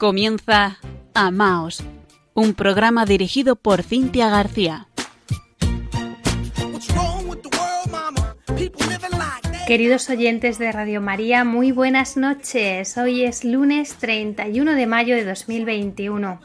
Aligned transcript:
Comienza 0.00 0.78
Amaos, 1.12 1.84
un 2.32 2.54
programa 2.54 3.04
dirigido 3.04 3.54
por 3.54 3.82
Cintia 3.82 4.30
García. 4.30 4.88
Queridos 9.66 10.08
oyentes 10.08 10.58
de 10.58 10.72
Radio 10.72 11.02
María, 11.02 11.44
muy 11.44 11.70
buenas 11.70 12.16
noches. 12.16 12.96
Hoy 12.96 13.24
es 13.24 13.44
lunes 13.44 13.96
31 13.96 14.72
de 14.72 14.86
mayo 14.86 15.14
de 15.14 15.26
2021. 15.26 16.40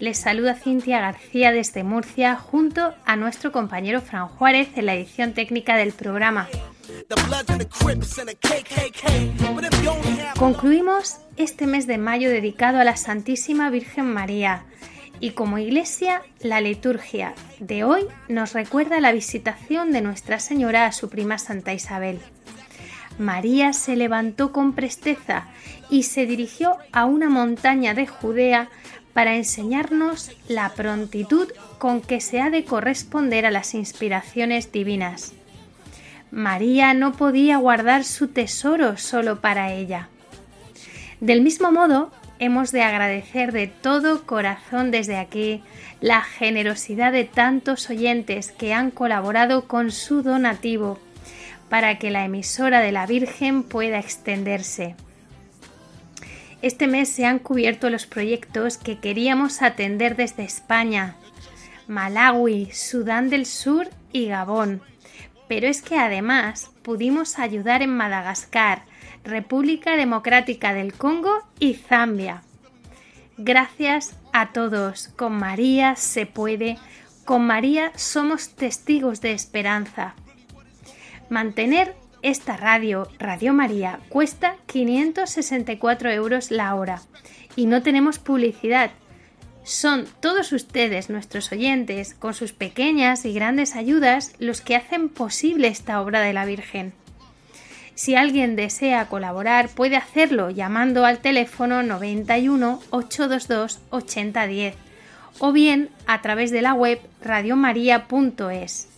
Les 0.00 0.18
saluda 0.18 0.56
Cintia 0.56 0.98
García 0.98 1.52
desde 1.52 1.84
Murcia 1.84 2.34
junto 2.34 2.92
a 3.04 3.14
nuestro 3.14 3.52
compañero 3.52 4.00
Fran 4.00 4.26
Juárez 4.26 4.70
en 4.74 4.86
la 4.86 4.96
edición 4.96 5.32
técnica 5.32 5.76
del 5.76 5.92
programa. 5.92 6.48
Concluimos 10.38 11.18
este 11.36 11.66
mes 11.66 11.86
de 11.86 11.98
mayo 11.98 12.30
dedicado 12.30 12.78
a 12.78 12.84
la 12.84 12.96
Santísima 12.96 13.70
Virgen 13.70 14.12
María 14.12 14.64
y 15.20 15.30
como 15.30 15.58
iglesia 15.58 16.22
la 16.40 16.60
liturgia 16.60 17.34
de 17.58 17.84
hoy 17.84 18.06
nos 18.28 18.52
recuerda 18.52 19.00
la 19.00 19.12
visitación 19.12 19.92
de 19.92 20.02
Nuestra 20.02 20.38
Señora 20.40 20.86
a 20.86 20.92
su 20.92 21.08
prima 21.08 21.38
Santa 21.38 21.72
Isabel. 21.72 22.20
María 23.18 23.72
se 23.72 23.96
levantó 23.96 24.52
con 24.52 24.74
presteza 24.74 25.46
y 25.88 26.02
se 26.02 26.26
dirigió 26.26 26.76
a 26.92 27.06
una 27.06 27.30
montaña 27.30 27.94
de 27.94 28.06
Judea 28.06 28.68
para 29.14 29.36
enseñarnos 29.36 30.32
la 30.48 30.74
prontitud 30.74 31.48
con 31.78 32.02
que 32.02 32.20
se 32.20 32.40
ha 32.40 32.50
de 32.50 32.64
corresponder 32.64 33.46
a 33.46 33.50
las 33.50 33.74
inspiraciones 33.74 34.70
divinas. 34.70 35.32
María 36.36 36.92
no 36.92 37.12
podía 37.12 37.56
guardar 37.56 38.04
su 38.04 38.28
tesoro 38.28 38.98
solo 38.98 39.40
para 39.40 39.72
ella. 39.72 40.10
Del 41.18 41.40
mismo 41.40 41.72
modo, 41.72 42.12
hemos 42.38 42.72
de 42.72 42.82
agradecer 42.82 43.52
de 43.52 43.68
todo 43.68 44.26
corazón 44.26 44.90
desde 44.90 45.16
aquí 45.16 45.62
la 46.02 46.20
generosidad 46.20 47.10
de 47.10 47.24
tantos 47.24 47.88
oyentes 47.88 48.52
que 48.52 48.74
han 48.74 48.90
colaborado 48.90 49.66
con 49.66 49.90
su 49.90 50.22
donativo 50.22 51.00
para 51.70 51.98
que 51.98 52.10
la 52.10 52.26
emisora 52.26 52.80
de 52.80 52.92
la 52.92 53.06
Virgen 53.06 53.62
pueda 53.62 53.98
extenderse. 53.98 54.94
Este 56.60 56.86
mes 56.86 57.08
se 57.08 57.24
han 57.24 57.38
cubierto 57.38 57.88
los 57.88 58.04
proyectos 58.04 58.76
que 58.76 58.98
queríamos 58.98 59.62
atender 59.62 60.16
desde 60.16 60.44
España, 60.44 61.16
Malawi, 61.88 62.68
Sudán 62.72 63.30
del 63.30 63.46
Sur 63.46 63.88
y 64.12 64.26
Gabón 64.26 64.82
pero 65.48 65.66
es 65.66 65.82
que 65.82 65.98
además 65.98 66.70
pudimos 66.82 67.38
ayudar 67.38 67.82
en 67.82 67.96
Madagascar, 67.96 68.82
República 69.24 69.96
Democrática 69.96 70.72
del 70.72 70.92
Congo 70.92 71.42
y 71.58 71.74
Zambia. 71.74 72.42
Gracias 73.38 74.16
a 74.32 74.52
todos, 74.52 75.08
con 75.16 75.36
María 75.36 75.96
se 75.96 76.26
puede, 76.26 76.78
con 77.24 77.46
María 77.46 77.92
somos 77.96 78.50
testigos 78.50 79.20
de 79.20 79.32
esperanza. 79.32 80.14
Mantener 81.28 81.94
esta 82.22 82.56
radio, 82.56 83.08
Radio 83.18 83.52
María, 83.52 84.00
cuesta 84.08 84.56
564 84.66 86.10
euros 86.10 86.50
la 86.50 86.74
hora 86.74 87.02
y 87.56 87.66
no 87.66 87.82
tenemos 87.82 88.18
publicidad, 88.18 88.90
son 89.66 90.06
todos 90.20 90.52
ustedes, 90.52 91.10
nuestros 91.10 91.50
oyentes, 91.50 92.14
con 92.14 92.34
sus 92.34 92.52
pequeñas 92.52 93.24
y 93.24 93.32
grandes 93.32 93.74
ayudas, 93.74 94.32
los 94.38 94.60
que 94.60 94.76
hacen 94.76 95.08
posible 95.08 95.66
esta 95.66 96.00
obra 96.00 96.20
de 96.20 96.32
la 96.32 96.44
Virgen. 96.44 96.92
Si 97.96 98.14
alguien 98.14 98.54
desea 98.54 99.08
colaborar, 99.08 99.68
puede 99.68 99.96
hacerlo 99.96 100.50
llamando 100.50 101.04
al 101.04 101.18
teléfono 101.18 101.82
91 101.82 102.80
822 102.90 103.80
8010 103.90 104.76
o 105.40 105.50
bien 105.50 105.90
a 106.06 106.22
través 106.22 106.52
de 106.52 106.62
la 106.62 106.72
web 106.72 107.00
radiomaria.es. 107.20 108.88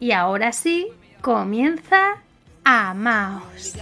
Y 0.00 0.12
ahora 0.12 0.52
sí, 0.52 0.86
comienza 1.20 2.18
Amaos. 2.64 3.74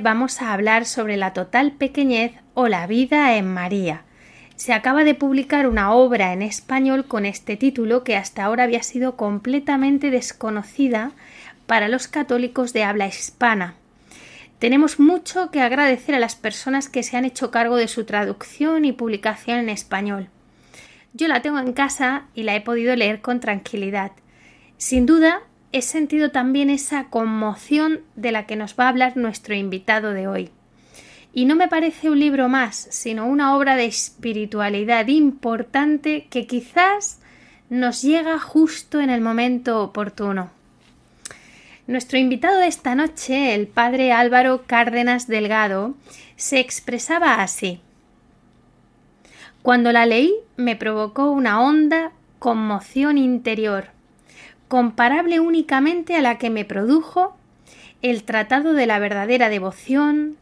Vamos 0.02 0.42
a 0.42 0.54
hablar 0.54 0.86
sobre 0.86 1.18
la 1.18 1.34
total 1.34 1.74
pequeñez 1.74 2.34
o 2.54 2.68
la 2.68 2.88
vida 2.88 3.36
en 3.36 3.54
María. 3.54 4.04
Se 4.56 4.72
acaba 4.72 5.04
de 5.04 5.16
publicar 5.16 5.68
una 5.68 5.92
obra 5.92 6.32
en 6.32 6.42
español 6.42 7.06
con 7.06 7.26
este 7.26 7.58
título 7.58 8.04
que 8.04 8.16
hasta 8.16 8.46
ahora 8.46 8.64
había 8.64 8.84
sido 8.84 9.18
completamente 9.18 10.12
desconocida 10.12 11.12
para 11.68 11.90
los 11.90 12.08
católicos 12.08 12.72
de 12.72 12.84
habla 12.84 13.08
hispana. 13.08 13.76
Tenemos 14.60 15.00
mucho 15.00 15.52
que 15.52 15.60
agradecer 15.60 16.16
a 16.16 16.20
las 16.20 16.36
personas 16.36 16.88
que 16.88 17.04
se 17.04 17.18
han 17.18 17.26
hecho 17.26 17.52
cargo 17.52 17.76
de 17.76 17.90
su 17.90 18.06
traducción 18.06 18.86
y 18.86 18.94
publicación 18.94 19.60
en 19.60 19.70
español. 19.70 20.30
Yo 21.14 21.28
la 21.28 21.42
tengo 21.42 21.60
en 21.60 21.74
casa 21.74 22.28
y 22.34 22.44
la 22.44 22.56
he 22.56 22.62
podido 22.62 22.96
leer 22.96 23.22
con 23.22 23.42
tranquilidad. 23.42 24.14
Sin 24.78 25.06
duda, 25.06 25.42
he 25.76 25.82
sentido 25.82 26.32
también 26.32 26.70
esa 26.70 27.10
conmoción 27.10 28.00
de 28.16 28.32
la 28.32 28.46
que 28.46 28.56
nos 28.56 28.80
va 28.80 28.86
a 28.86 28.90
hablar 28.90 29.18
nuestro 29.18 29.56
invitado 29.56 30.14
de 30.14 30.26
hoy. 30.26 30.50
Y 31.34 31.44
no 31.44 31.58
me 31.58 31.68
parece 31.68 32.10
un 32.10 32.18
libro 32.18 32.48
más, 32.48 32.88
sino 32.92 33.28
una 33.28 33.58
obra 33.58 33.76
de 33.76 33.84
espiritualidad 33.84 35.08
importante 35.08 36.28
que 36.30 36.48
quizás 36.48 37.20
nos 37.70 38.02
llega 38.02 38.40
justo 38.40 39.02
en 39.02 39.10
el 39.10 39.20
momento 39.20 39.84
oportuno. 39.84 40.50
Nuestro 41.88 42.20
invitado 42.20 42.58
de 42.60 42.68
esta 42.68 42.96
noche, 42.96 43.54
el 43.54 43.68
padre 43.68 44.14
Álvaro 44.14 44.64
Cárdenas 44.66 45.28
Delgado, 45.28 45.94
se 46.38 46.62
expresaba 46.62 47.42
así. 47.42 47.82
Cuando 49.62 49.92
la 49.92 50.06
leí 50.06 50.34
me 50.56 50.78
provocó 50.78 51.32
una 51.32 51.60
honda 51.60 52.14
conmoción 52.40 53.18
interior 53.18 53.95
comparable 54.68 55.40
únicamente 55.40 56.16
a 56.16 56.22
la 56.22 56.38
que 56.38 56.50
me 56.50 56.66
produjo 56.66 57.36
el 58.02 58.24
Tratado 58.24 58.74
de 58.74 58.86
la 58.86 59.00
verdadera 59.00 59.50
devoción, 59.50 60.38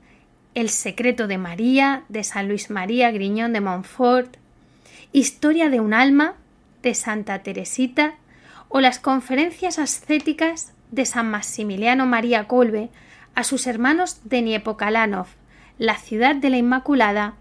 el 0.54 0.70
secreto 0.70 1.28
de 1.28 1.38
María 1.38 2.04
de 2.10 2.24
San 2.24 2.48
Luis 2.48 2.70
María 2.70 3.12
Griñón 3.12 3.54
de 3.54 3.62
Montfort, 3.62 4.38
Historia 5.12 5.70
de 5.70 5.80
un 5.80 5.94
alma 5.94 6.34
de 6.82 6.96
Santa 6.96 7.44
Teresita 7.44 8.16
o 8.68 8.82
las 8.82 8.98
conferencias 8.98 9.78
ascéticas 9.78 10.74
de 10.90 11.06
San 11.06 11.30
Maximiliano 11.30 12.08
María 12.08 12.48
Colbe 12.48 12.90
a 13.36 13.44
sus 13.44 13.68
hermanos 13.68 14.22
de 14.24 14.42
Niepokalanov, 14.42 15.28
la 15.78 15.98
ciudad 15.98 16.36
de 16.36 16.50
la 16.50 16.58
Inmaculada, 16.58 17.36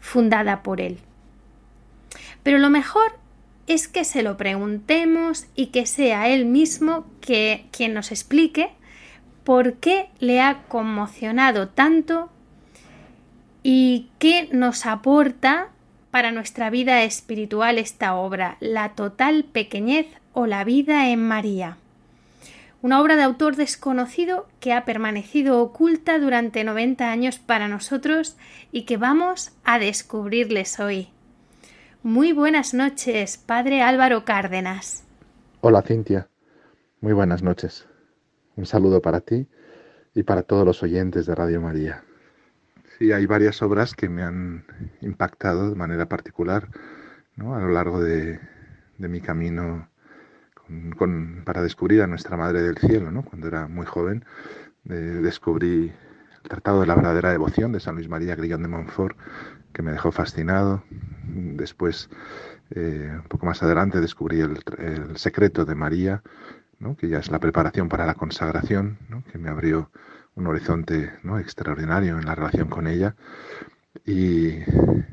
fundada 0.00 0.62
por 0.62 0.80
él. 0.80 0.98
Pero 2.42 2.58
lo 2.58 2.70
mejor 2.70 3.18
es 3.68 3.86
que 3.86 4.04
se 4.04 4.22
lo 4.22 4.36
preguntemos 4.36 5.46
y 5.54 5.66
que 5.66 5.86
sea 5.86 6.28
él 6.28 6.46
mismo 6.46 7.06
que, 7.20 7.66
quien 7.70 7.94
nos 7.94 8.10
explique 8.10 8.70
por 9.44 9.74
qué 9.74 10.08
le 10.18 10.40
ha 10.40 10.62
conmocionado 10.68 11.68
tanto 11.68 12.30
y 13.62 14.08
qué 14.18 14.48
nos 14.52 14.86
aporta 14.86 15.68
para 16.10 16.32
nuestra 16.32 16.70
vida 16.70 17.02
espiritual 17.02 17.78
esta 17.78 18.14
obra, 18.14 18.56
La 18.60 18.94
total 18.94 19.44
pequeñez 19.44 20.06
o 20.32 20.46
la 20.46 20.64
vida 20.64 21.10
en 21.10 21.26
María. 21.28 21.76
Una 22.80 23.00
obra 23.00 23.16
de 23.16 23.24
autor 23.24 23.56
desconocido 23.56 24.48
que 24.60 24.72
ha 24.72 24.84
permanecido 24.84 25.60
oculta 25.60 26.18
durante 26.18 26.64
90 26.64 27.10
años 27.10 27.38
para 27.38 27.68
nosotros 27.68 28.36
y 28.72 28.82
que 28.82 28.96
vamos 28.96 29.52
a 29.64 29.78
descubrirles 29.78 30.80
hoy. 30.80 31.08
Muy 32.04 32.32
buenas 32.32 32.74
noches, 32.74 33.38
Padre 33.38 33.82
Álvaro 33.82 34.24
Cárdenas. 34.24 35.04
Hola, 35.60 35.82
Cintia. 35.82 36.28
Muy 37.00 37.12
buenas 37.12 37.42
noches. 37.42 37.88
Un 38.54 38.66
saludo 38.66 39.02
para 39.02 39.20
ti 39.20 39.48
y 40.14 40.22
para 40.22 40.44
todos 40.44 40.64
los 40.64 40.80
oyentes 40.84 41.26
de 41.26 41.34
Radio 41.34 41.60
María. 41.60 42.04
Sí, 42.96 43.10
hay 43.10 43.26
varias 43.26 43.62
obras 43.62 43.94
que 43.94 44.08
me 44.08 44.22
han 44.22 44.64
impactado 45.00 45.70
de 45.70 45.74
manera 45.74 46.08
particular 46.08 46.68
¿no? 47.34 47.56
a 47.56 47.60
lo 47.60 47.68
largo 47.68 48.00
de, 48.00 48.38
mi 48.98 49.20
camino 49.20 49.88
para 51.44 51.62
descubrir 51.62 52.02
a 52.02 52.06
nuestra 52.06 52.36
Madre 52.36 52.62
del 52.62 52.78
Cielo. 52.78 53.10
¿no? 53.10 53.24
Cuando 53.24 53.48
era 53.48 53.66
muy 53.66 53.86
joven 53.86 54.24
descubrí 54.84 55.92
el 56.44 56.48
Tratado 56.48 56.80
de 56.80 56.86
la 56.86 56.94
Verdadera 56.94 57.32
Devoción 57.32 57.72
de 57.72 57.80
San 57.80 57.96
Luis 57.96 58.08
María 58.08 58.36
Grillón 58.36 58.62
de 58.62 58.68
Montfort, 58.68 59.16
que 59.78 59.82
me 59.84 59.92
dejó 59.92 60.10
fascinado. 60.10 60.82
Después, 61.22 62.10
eh, 62.70 63.12
un 63.14 63.28
poco 63.28 63.46
más 63.46 63.62
adelante, 63.62 64.00
descubrí 64.00 64.40
el, 64.40 64.58
secreto 65.16 65.64
de 65.64 65.76
María, 65.76 66.20
que 66.98 67.08
ya 67.08 67.18
es 67.18 67.30
la 67.30 67.38
preparación 67.38 67.88
para 67.88 68.04
la 68.04 68.14
consagración, 68.14 68.98
que 69.30 69.38
me 69.38 69.48
abrió 69.48 69.88
un 70.34 70.48
horizonte 70.48 71.12
¿no? 71.22 71.38
extraordinario 71.38 72.18
en 72.18 72.26
la 72.26 72.34
relación 72.34 72.68
con 72.68 72.88
ella. 72.88 73.14
Y 74.04 74.58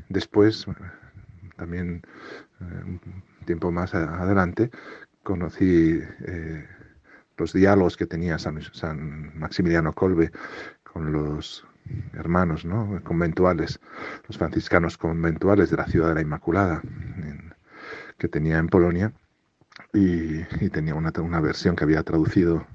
después, 0.08 0.66
también 1.56 2.02
eh, 2.60 2.82
un 2.84 3.00
tiempo 3.44 3.70
más 3.70 3.94
adelante, 3.94 4.72
conocí 5.22 6.00
eh, 6.26 6.68
los 7.36 7.52
diálogos 7.52 7.96
que 7.96 8.06
tenía 8.06 8.36
San, 8.40 8.60
San 8.72 9.38
Maximiliano 9.38 9.92
Colbe 9.92 10.32
con 10.82 11.12
los 11.12 11.64
hermanos 12.12 12.64
¿no? 12.64 13.00
conventuales, 13.04 13.80
los 14.26 14.38
franciscanos 14.38 14.98
conventuales 14.98 15.70
de 15.70 15.76
la 15.76 15.86
ciudad 15.86 16.08
de 16.08 16.14
la 16.14 16.20
Inmaculada, 16.22 16.82
que 18.18 18.28
tenía 18.28 18.58
en 18.58 18.68
Polonia, 18.68 19.12
y, 19.92 20.42
tenía 20.70 20.94
una, 20.94 21.12
una, 21.20 21.40
versión 21.40 21.76
que 21.76 21.84
había 21.84 22.02
traducido 22.02 22.66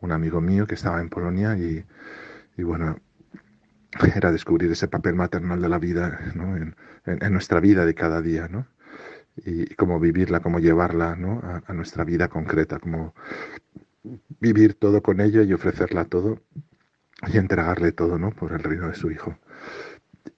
un 0.00 0.12
amigo 0.12 0.40
mío 0.40 0.66
que 0.66 0.74
estaba 0.74 1.00
en 1.00 1.08
Polonia, 1.08 1.56
y, 1.56 1.84
bueno, 2.62 2.98
era 4.16 4.32
descubrir 4.32 4.70
ese 4.70 4.88
papel 4.88 5.14
maternal 5.14 5.60
de 5.60 5.68
la 5.68 5.78
vida 5.78 6.18
en, 6.34 7.32
nuestra 7.32 7.60
vida 7.60 7.86
de 7.86 7.94
cada 7.94 8.20
día, 8.20 8.48
¿no? 8.48 8.66
y, 9.36 9.74
cómo 9.74 9.98
vivirla, 9.98 10.40
cómo 10.40 10.58
llevarla 10.58 11.16
¿no? 11.16 11.40
a, 11.42 11.62
a 11.66 11.72
nuestra 11.72 12.04
vida 12.04 12.28
concreta, 12.28 12.78
cómo 12.78 13.14
vivir 14.40 14.74
todo 14.74 15.02
con 15.02 15.20
ella 15.20 15.42
y 15.42 15.52
ofrecerla 15.52 16.04
todo 16.04 16.40
y 17.26 17.38
entregarle 17.38 17.92
todo, 17.92 18.18
¿no? 18.18 18.30
Por 18.30 18.52
el 18.52 18.62
reino 18.62 18.88
de 18.88 18.94
su 18.94 19.10
hijo. 19.10 19.36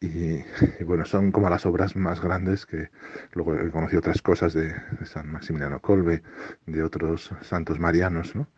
Y, 0.00 0.42
bueno, 0.84 1.04
son 1.04 1.32
como 1.32 1.48
las 1.48 1.66
obras 1.66 1.96
más 1.96 2.20
grandes 2.20 2.66
que 2.66 2.90
luego 3.32 3.54
he 3.54 3.70
conocido 3.70 4.00
otras 4.00 4.22
cosas 4.22 4.52
de, 4.52 4.74
San 5.04 5.30
Maximiliano 5.30 5.80
Colbe, 5.80 6.22
de 6.66 6.82
otros 6.82 7.30
santos 7.42 7.78
marianos, 7.78 8.34
¿no? 8.34 8.48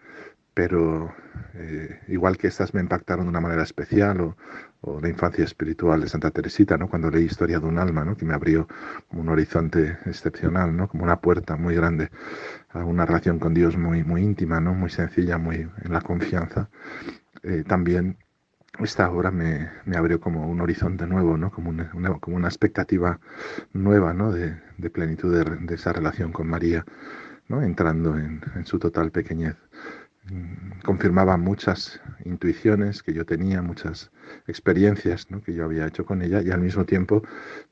Pero 0.55 1.15
eh, 1.55 2.01
igual 2.09 2.39
que 2.39 2.47
estas 2.47 2.73
me 2.73 2.81
impactaron 2.81 3.27
de 3.27 3.31
una 3.31 3.41
manera 3.41 3.63
especial, 3.63 4.21
o, 4.23 4.37
o, 4.81 5.01
la 5.01 5.09
infancia 5.09 5.45
espiritual 5.45 6.01
de 6.01 6.09
Santa 6.09 6.31
Teresita, 6.31 6.79
¿no? 6.79 6.89
Cuando 6.89 7.11
leí 7.11 7.25
Historia 7.25 7.61
de 7.61 7.67
un 7.67 7.79
alma, 7.79 8.05
¿no? 8.05 8.17
Que 8.17 8.25
me 8.25 8.35
abrió 8.35 8.67
un 9.11 9.29
horizonte 9.29 9.99
excepcional, 10.07 10.75
¿no? 10.75 10.89
Como 10.89 11.05
una 11.05 11.21
puerta 11.21 11.57
muy 11.57 11.75
grande 11.75 12.11
a 12.71 12.85
una 12.85 13.05
relación 13.05 13.39
con 13.39 13.53
Dios 13.55 13.77
muy, 13.77 14.03
muy 14.03 14.23
íntima, 14.23 14.61
¿no? 14.61 14.75
Muy 14.75 14.91
sencilla, 14.91 15.37
muy 15.39 15.57
en 15.57 15.93
la 15.93 16.01
confianza. 16.01 16.71
Eh, 17.47 17.63
también 17.63 18.19
esta 18.81 19.09
obra 19.09 19.31
me, 19.31 19.71
abrió 19.97 20.21
como 20.21 20.51
un 20.51 20.61
horizonte 20.61 21.07
nuevo, 21.07 21.39
¿no? 21.39 21.53
como, 21.53 21.71
una, 21.71 21.89
como 22.19 22.37
una 22.37 22.49
expectativa 22.49 23.21
nueva 23.73 24.13
¿no? 24.13 24.33
de, 24.33 24.57
de 24.79 24.91
plenitud 24.91 25.33
de, 25.33 25.45
de, 25.65 25.75
esa 25.77 25.93
relación 25.93 26.33
con 26.33 26.49
María, 26.49 26.85
¿no? 27.47 27.63
entrando 27.63 28.19
en, 28.19 28.43
en, 28.57 28.67
su 28.67 28.81
total 28.81 29.13
pequeñez. 29.13 29.55
Mm, 30.29 30.81
confirmaba 30.85 31.37
muchas 31.37 32.01
intuiciones 32.25 33.05
que 33.05 33.13
yo 33.13 33.25
tenía, 33.25 33.63
muchas 33.63 34.11
experiencias 34.49 35.31
¿no? 35.31 35.41
que 35.41 35.55
yo 35.55 35.65
había 35.65 35.87
hecho 35.87 36.05
con 36.05 36.23
ella 36.23 36.43
y 36.43 36.51
al 36.51 36.61
mismo 36.61 36.85
tiempo 36.85 37.23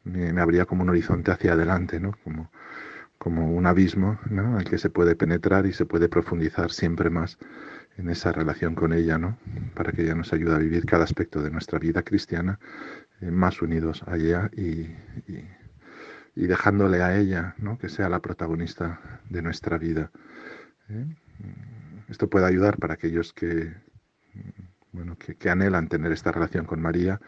me, 0.05 0.33
me 0.33 0.41
abría 0.41 0.67
como 0.67 0.85
un 0.85 0.91
horizonte 0.91 1.33
hacia 1.33 1.55
adelante, 1.55 1.99
¿no? 1.99 2.13
como, 2.23 2.49
como 3.19 3.51
un 3.51 3.67
abismo 3.67 4.21
¿no? 4.31 4.57
al 4.57 4.65
que 4.65 4.79
se 4.79 4.89
puede 4.89 5.17
penetrar 5.17 5.67
y 5.67 5.73
se 5.73 5.85
puede 5.85 6.09
profundizar 6.09 6.71
siempre 6.71 7.11
más 7.11 7.39
en 7.97 8.09
esa 8.11 8.33
relación 8.33 8.75
con 8.75 8.93
ella, 8.93 9.19
¿no? 9.19 9.39
Para 9.75 9.93
que 9.93 10.03
ella 10.03 10.15
nos 10.15 10.33
ayude 10.33 10.55
a 10.55 10.59
vivir 10.59 10.85
cada 10.85 11.05
aspecto 11.05 11.43
de 11.43 11.51
nuestra 11.51 11.79
vida 11.79 12.03
cristiana 12.03 12.59
eh, 13.21 13.31
más 13.31 13.63
unidos 13.63 14.03
a 14.07 14.17
ella 14.17 14.51
y, 14.57 14.89
y, 16.37 16.47
dejándole 16.47 17.03
a 17.03 17.17
ella, 17.17 17.55
¿no? 17.59 17.79
Que 17.79 17.89
sea 17.89 18.09
la 18.09 18.21
protagonista 18.21 19.21
de 19.31 19.43
nuestra 19.43 19.79
vida. 19.79 20.11
¿eh? 20.89 21.07
Esto 22.09 22.29
puede 22.29 22.47
ayudar 22.47 22.79
para 22.79 22.95
aquellos 22.95 23.33
que, 23.33 23.73
bueno, 24.93 25.17
que, 25.17 25.37
que, 25.37 25.51
anhelan 25.51 25.89
tener 25.89 26.11
esta 26.13 26.33
relación 26.33 26.67
con 26.67 26.83
María 26.83 27.21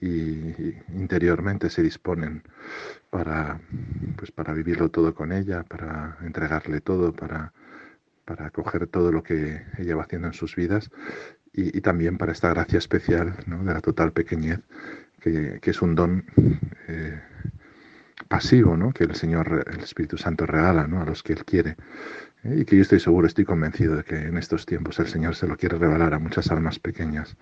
y, 0.00 0.08
y, 0.08 0.82
interiormente 0.94 1.70
se 1.70 1.82
disponen 1.82 2.42
para, 3.10 3.60
pues 4.16 4.32
para 4.32 4.52
vivirlo 4.52 4.90
todo 4.90 5.14
con 5.14 5.32
ella, 5.32 5.62
para 5.62 6.18
entregarle 6.22 6.80
todo, 6.80 7.12
para 7.12 7.52
para 8.30 8.46
acoger 8.46 8.86
todo 8.86 9.10
lo 9.10 9.24
que 9.24 9.60
ella 9.76 9.96
va 9.96 10.04
haciendo 10.04 10.28
en 10.28 10.34
sus 10.34 10.54
vidas 10.54 10.88
y, 11.52 11.80
también 11.80 12.16
para 12.16 12.30
esta 12.30 12.48
gracia 12.50 12.78
especial 12.78 13.34
de 13.44 13.74
la 13.74 13.80
total 13.80 14.12
pequeñez, 14.12 14.60
que, 15.18 15.58
es 15.60 15.82
un 15.82 15.96
don 15.96 16.24
eh, 16.86 17.20
pasivo 18.28 18.76
¿no? 18.76 18.92
que 18.92 19.02
el 19.02 19.16
Señor, 19.16 19.64
el 19.66 19.80
Espíritu 19.80 20.16
Santo 20.16 20.46
regala 20.46 20.86
¿no? 20.86 21.02
a 21.02 21.06
los 21.06 21.24
que 21.24 21.32
Él 21.32 21.44
quiere. 21.44 21.74
¿eh? 22.44 22.58
Y 22.60 22.64
que 22.64 22.76
yo 22.76 22.82
estoy 22.82 23.00
seguro, 23.00 23.26
estoy 23.26 23.44
convencido 23.44 23.96
de 23.96 24.04
que 24.04 24.14
en 24.14 24.38
estos 24.38 24.64
tiempos 24.64 25.00
el 25.00 25.08
Señor 25.08 25.34
se 25.34 25.48
lo 25.48 25.56
quiere 25.56 25.76
revelar 25.76 26.14
a 26.14 26.20
muchas 26.20 26.52
almas 26.52 26.78
pequeñas, 26.78 27.36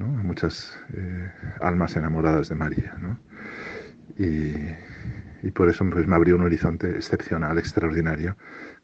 a 0.00 0.02
muchas 0.02 0.76
eh, 0.94 1.30
almas 1.60 1.94
enamoradas 1.94 2.48
de 2.48 2.56
María. 2.56 2.96
Y, 4.18 4.52
y 5.46 5.50
por 5.52 5.68
eso 5.68 5.88
pues, 5.88 6.08
me 6.08 6.16
abrió 6.16 6.34
un 6.34 6.42
horizonte 6.42 6.90
excepcional, 6.90 7.56
extraordinario, 7.56 8.36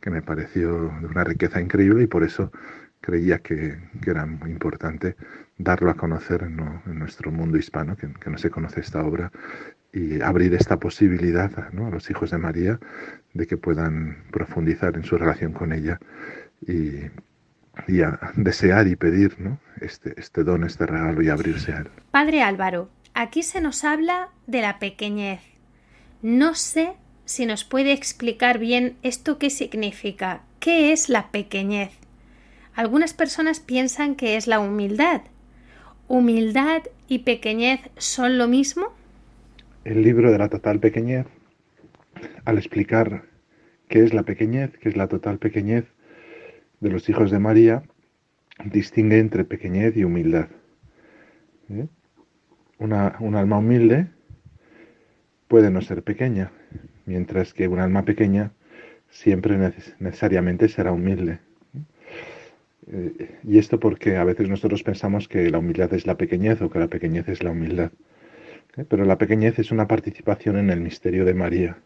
que 0.04 0.10
me 0.10 0.20
pareció 0.20 0.90
de 1.00 1.06
una 1.06 1.24
riqueza 1.24 1.62
increíble 1.62 2.04
y 2.04 2.06
por 2.06 2.24
eso 2.24 2.52
creía 3.00 3.38
que, 3.38 3.78
que 4.02 4.10
era 4.10 4.26
muy 4.26 4.50
importante 4.50 5.16
darlo 5.56 5.90
a 5.90 5.94
conocer 5.94 6.50
¿no? 6.50 6.82
en 6.84 6.98
nuestro 6.98 7.32
mundo 7.32 7.56
hispano, 7.56 7.96
que, 7.96 8.08
no 8.28 8.36
se 8.36 8.50
conoce 8.50 8.80
esta 8.80 9.02
obra, 9.02 9.32
y 9.94 10.20
abrir 10.20 10.52
esta 10.52 10.78
posibilidad 10.78 11.50
a 11.58 11.70
los 11.90 12.10
hijos 12.10 12.32
de 12.32 12.36
María 12.36 12.78
de 13.32 13.46
que 13.46 13.56
puedan 13.56 14.24
profundizar 14.30 14.94
en 14.96 15.04
su 15.04 15.16
relación 15.16 15.52
con 15.54 15.72
ella 15.72 15.98
y, 16.60 17.06
y 17.88 18.02
desear 18.36 18.86
y 18.86 18.96
pedir 18.96 19.40
¿no? 19.40 19.58
este, 19.80 20.20
este 20.20 20.44
don, 20.44 20.64
este 20.64 20.84
regalo 20.84 21.22
y 21.22 21.30
abrirse 21.30 21.72
a 21.72 21.78
él. 21.78 21.88
Padre 22.10 22.42
Álvaro, 22.42 22.90
aquí 23.14 23.42
se 23.42 23.62
nos 23.62 23.84
habla 23.84 24.28
de 24.46 24.60
la 24.60 24.78
pequeñez. 24.78 25.40
No 26.20 26.54
sé 26.54 26.92
si 27.24 27.46
nos 27.46 27.64
puede 27.64 27.92
explicar 27.92 28.58
bien 28.58 28.96
esto 29.02 29.38
qué 29.38 29.50
significa, 29.50 30.42
qué 30.60 30.92
es 30.92 31.08
la 31.08 31.30
pequeñez. 31.30 31.90
Algunas 32.74 33.14
personas 33.14 33.60
piensan 33.60 34.14
que 34.14 34.36
es 34.36 34.46
la 34.46 34.60
humildad. 34.60 35.22
¿Humildad 36.08 36.82
y 37.08 37.20
pequeñez 37.20 37.80
son 37.96 38.36
lo 38.36 38.48
mismo? 38.48 38.92
El 39.84 40.02
libro 40.02 40.32
de 40.32 40.38
la 40.38 40.48
total 40.48 40.80
pequeñez, 40.80 41.26
al 42.44 42.58
explicar 42.58 43.24
qué 43.88 44.02
es 44.02 44.12
la 44.12 44.24
pequeñez, 44.24 44.76
qué 44.78 44.88
es 44.88 44.96
la 44.96 45.08
total 45.08 45.38
pequeñez 45.38 45.84
de 46.80 46.90
los 46.90 47.08
hijos 47.08 47.30
de 47.30 47.38
María, 47.38 47.82
distingue 48.64 49.18
entre 49.18 49.44
pequeñez 49.44 49.96
y 49.96 50.04
humildad. 50.04 50.48
¿Eh? 51.70 51.86
Una, 52.78 53.16
un 53.20 53.34
alma 53.36 53.58
humilde 53.58 54.08
puede 55.48 55.70
no 55.70 55.80
ser 55.80 56.02
pequeña, 56.02 56.50
mientras 57.06 57.54
que 57.54 57.68
un 57.68 57.78
alma 57.78 58.04
pequeña 58.04 58.52
siempre 59.10 59.56
necesariamente 59.98 60.68
será 60.68 60.92
humilde. 60.92 61.38
Eh, 62.86 63.38
y 63.44 63.58
esto 63.58 63.80
porque 63.80 64.16
a 64.16 64.24
veces 64.24 64.48
nosotros 64.48 64.82
pensamos 64.82 65.28
que 65.28 65.50
la 65.50 65.58
humildad 65.58 65.92
es 65.94 66.06
la 66.06 66.16
pequeñez 66.16 66.60
o 66.60 66.70
que 66.70 66.78
la 66.78 66.88
pequeñez 66.88 67.28
es 67.28 67.42
la 67.42 67.50
humildad. 67.50 67.92
¿Eh? 68.76 68.84
Pero 68.88 69.04
la 69.04 69.18
pequeñez 69.18 69.58
es 69.58 69.70
una 69.70 69.86
participación 69.86 70.58
en 70.58 70.70
el 70.70 70.80
misterio 70.80 71.24
de 71.24 71.34
María. 71.34 71.78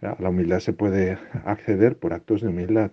La 0.00 0.30
humildad 0.30 0.60
se 0.60 0.72
puede 0.72 1.18
acceder 1.44 1.96
por 1.96 2.14
actos 2.14 2.40
de 2.40 2.48
humildad. 2.48 2.92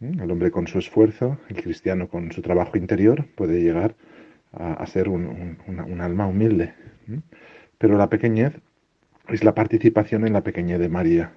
¿Eh? 0.00 0.12
El 0.20 0.30
hombre 0.30 0.50
con 0.50 0.66
su 0.66 0.78
esfuerzo, 0.78 1.38
el 1.48 1.62
cristiano 1.62 2.08
con 2.08 2.30
su 2.32 2.42
trabajo 2.42 2.76
interior, 2.76 3.26
puede 3.34 3.62
llegar 3.62 3.96
a, 4.52 4.84
ser 4.86 5.08
un, 5.08 5.56
alma 6.00 6.26
humilde. 6.26 6.74
Pero 7.78 7.96
la 7.96 8.08
pequeñez 8.08 8.60
es 9.30 9.44
la 9.44 9.54
participación 9.54 10.26
en 10.26 10.32
la 10.32 10.42
pequeñez 10.42 10.78
de 10.78 10.88
María. 10.88 11.32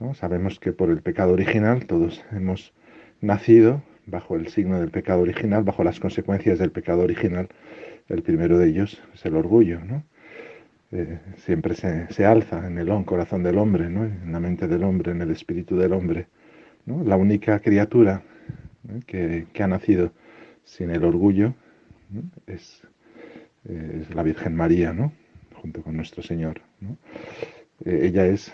¿no? 0.00 0.14
Sabemos 0.14 0.58
que 0.58 0.72
por 0.72 0.90
el 0.90 1.02
pecado 1.02 1.32
original 1.32 1.86
todos 1.86 2.24
hemos 2.32 2.72
nacido 3.20 3.82
bajo 4.06 4.36
el 4.36 4.48
signo 4.48 4.80
del 4.80 4.90
pecado 4.90 5.22
original, 5.22 5.64
bajo 5.64 5.84
las 5.84 6.00
consecuencias 6.00 6.58
del 6.58 6.70
pecado 6.70 7.02
original. 7.02 7.48
El 8.08 8.22
primero 8.22 8.58
de 8.58 8.68
ellos 8.68 9.02
es 9.14 9.26
el 9.26 9.36
orgullo, 9.36 9.80
¿no? 9.84 10.04
Eh, 10.92 11.18
siempre 11.38 11.74
se, 11.74 12.06
se, 12.12 12.24
alza 12.24 12.64
en 12.64 12.78
el 12.78 12.88
corazón 13.04 13.42
del 13.42 13.58
hombre, 13.58 13.90
¿no? 13.90 14.04
en 14.04 14.30
la 14.30 14.38
mente 14.38 14.68
del 14.68 14.84
hombre, 14.84 15.10
en 15.10 15.20
el 15.20 15.32
espíritu 15.32 15.76
del 15.76 15.92
hombre. 15.92 16.28
¿no? 16.84 17.02
La 17.02 17.16
única 17.16 17.58
criatura 17.58 18.22
que, 19.06 19.46
que, 19.52 19.62
ha 19.64 19.66
nacido 19.66 20.12
sin 20.62 20.90
el 20.90 21.02
orgullo 21.02 21.54
es, 22.46 22.82
es, 23.64 24.14
la 24.14 24.22
Virgen 24.22 24.54
María, 24.54 24.92
¿no? 24.92 25.12
junto 25.60 25.82
con 25.82 25.96
nuestro 25.96 26.22
Señor. 26.22 26.60
Eh, 27.84 28.00
ella 28.02 28.26
es 28.26 28.52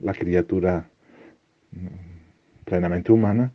la 0.00 0.14
criatura 0.14 0.88
plenamente 2.64 3.12
humana 3.12 3.52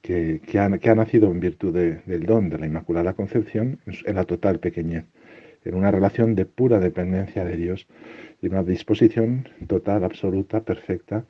que, 0.00 0.40
que, 0.40 0.58
ha, 0.58 0.78
que, 0.78 0.90
ha, 0.90 0.94
nacido 0.94 1.30
en 1.30 1.40
virtud 1.40 1.72
de, 1.72 1.96
del 2.06 2.26
don 2.26 2.48
de 2.48 2.58
la 2.58 2.66
Inmaculada 2.66 3.14
Concepción 3.14 3.78
en 3.86 4.14
la 4.14 4.24
total 4.24 4.58
pequeñez, 4.58 5.04
en 5.64 5.74
una 5.74 5.90
relación 5.90 6.34
de 6.34 6.44
pura 6.44 6.80
dependencia 6.80 7.44
de 7.44 7.56
Dios 7.56 7.86
y 8.40 8.48
una 8.48 8.64
disposición 8.64 9.48
total, 9.68 10.04
absoluta, 10.04 10.62
perfecta 10.62 11.24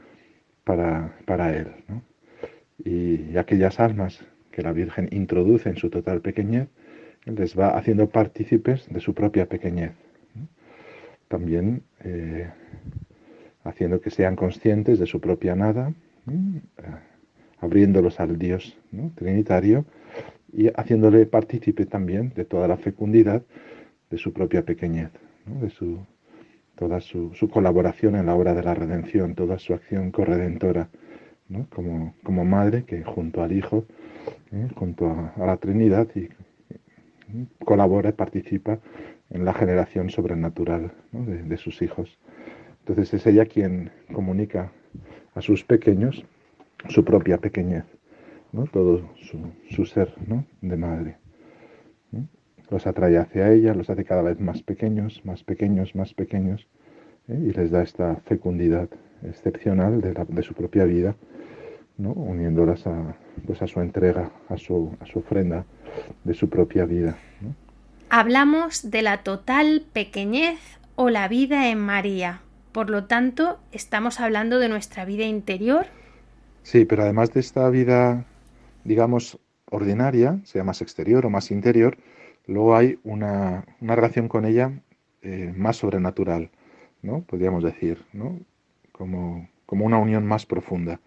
para, 0.65 1.19
para 1.27 1.55
Él. 1.55 1.69
Y, 2.85 3.33
y 3.33 3.37
aquellas 3.37 3.79
almas 3.79 4.25
que 4.51 4.63
la 4.63 4.73
Virgen 4.73 5.09
introduce 5.13 5.69
en 5.69 5.77
su 5.77 5.91
total 5.91 6.21
pequeñez, 6.21 6.69
les 7.27 7.59
va 7.59 7.77
haciendo 7.77 8.09
partícipes 8.09 8.89
de 8.89 9.01
su 9.01 9.15
propia 9.15 9.47
pequeñez 9.47 9.93
también 11.33 11.83
eh, 12.05 12.47
haciendo 13.65 14.03
que 14.03 14.11
sean 14.11 14.37
conscientes 14.37 14.99
de 14.99 15.07
su 15.07 15.19
propia 15.19 15.57
nada, 15.57 15.95
¿eh? 16.31 16.61
abriéndolos 17.59 18.21
al 18.21 18.39
Dios 18.39 18.79
¿no? 18.91 19.11
trinitario 19.15 19.87
y 20.53 20.69
haciéndole 20.77 21.25
partícipe 21.25 21.87
también 21.87 22.35
de 22.37 22.45
toda 22.45 22.69
la 22.69 22.77
fecundidad 22.77 23.43
de 24.11 24.19
su 24.19 24.35
propia 24.35 24.63
pequeñez, 24.67 25.11
¿no? 25.47 25.59
de 25.63 25.71
su, 25.71 26.05
toda 26.75 27.01
su, 27.01 27.33
colaboración 27.51 28.17
en 28.17 28.27
la 28.27 28.35
obra 28.35 28.53
de 28.53 28.63
la 28.63 28.75
redención, 28.75 29.35
toda 29.35 29.59
su 29.59 29.73
acción 29.73 30.11
corredentora, 30.11 30.91
¿no? 31.49 31.67
como, 31.71 32.15
como, 32.23 32.45
madre 32.45 32.85
que 32.85 33.05
junto 33.05 33.43
al 33.43 33.53
Hijo, 33.53 33.87
¿eh? 34.53 34.69
junto 34.75 35.07
a, 35.07 35.33
a, 35.35 35.47
la 35.47 35.57
Trinidad, 35.57 36.09
y, 36.15 36.29
colabora 37.65 38.11
y 38.11 38.13
participa 38.13 38.81
en 39.33 39.45
la 39.45 39.55
generación 39.55 40.11
sobrenatural 40.11 40.93
de, 41.13 41.57
sus 41.57 41.83
hijos. 41.83 42.19
Entonces 42.81 43.15
es 43.15 43.27
ella 43.27 43.47
quien 43.47 43.91
comunica 44.13 44.73
a 45.35 45.41
sus 45.41 45.65
pequeños 45.65 46.25
su 46.89 47.05
propia 47.05 47.39
pequeñez, 47.39 47.85
todo 48.73 49.09
su, 49.71 49.87
ser 49.87 50.15
de 50.61 50.77
madre. 50.77 51.17
Los 52.71 52.87
atrae 52.87 53.19
hacia 53.19 53.53
ella, 53.53 53.75
los 53.75 53.89
hace 53.91 54.05
cada 54.05 54.23
vez 54.23 54.41
más 54.41 54.63
pequeños, 54.63 55.25
más 55.25 55.45
pequeños, 55.45 55.95
más 55.95 56.15
pequeños, 56.15 56.69
¿eh? 57.29 57.39
y 57.39 57.53
les 57.53 57.71
da 57.71 57.83
esta 57.83 58.17
fecundidad 58.25 58.89
excepcional 59.23 60.01
de, 60.01 60.43
su 60.43 60.55
propia 60.55 60.85
vida, 60.85 61.15
uniéndolas 61.99 62.87
a, 62.87 63.15
pues 63.47 63.63
a 63.63 63.67
su 63.67 63.81
entrega, 63.81 64.33
a 64.49 64.57
su, 64.57 64.95
a 65.01 65.07
su 65.07 65.21
ofrenda 65.21 65.65
de 66.25 66.35
su 66.35 66.49
propia 66.49 66.85
vida. 66.85 67.17
Hablamos 68.15 68.91
de 68.91 69.01
la 69.01 69.23
total 69.23 69.87
pequeñez 69.91 70.59
o 70.97 71.09
la 71.09 71.29
vida 71.29 71.71
en 71.71 71.79
María. 71.79 72.43
Por 72.71 72.91
lo 72.91 73.05
tanto, 73.07 73.59
estamos 73.73 74.21
hablando 74.21 74.59
de 74.59 74.69
nuestra 74.69 75.07
vida 75.07 75.25
interior. 75.25 75.87
Sí, 76.63 76.85
pero 76.85 77.05
además 77.05 77.33
de 77.33 77.41
esta 77.41 77.71
vida, 77.71 78.27
digamos, 78.85 79.39
ordinaria, 79.71 80.41
sea 80.45 80.63
más 80.63 80.83
exterior 80.83 81.25
o 81.25 81.31
más 81.31 81.51
interior, 81.51 81.97
luego 82.47 82.77
hay 82.77 82.99
una, 83.03 83.65
relación 83.81 84.29
con 84.29 84.45
ella 84.45 84.73
eh, 85.23 85.51
más 85.57 85.79
sobrenatural, 85.79 86.51
¿no? 87.01 87.23
Podríamos 87.23 87.65
decir, 87.65 88.05
¿no? 88.13 88.39
Como, 88.93 89.49
como 89.65 89.87
una 89.87 89.97
unión 89.97 90.27
más 90.27 90.45
profunda, 90.45 91.01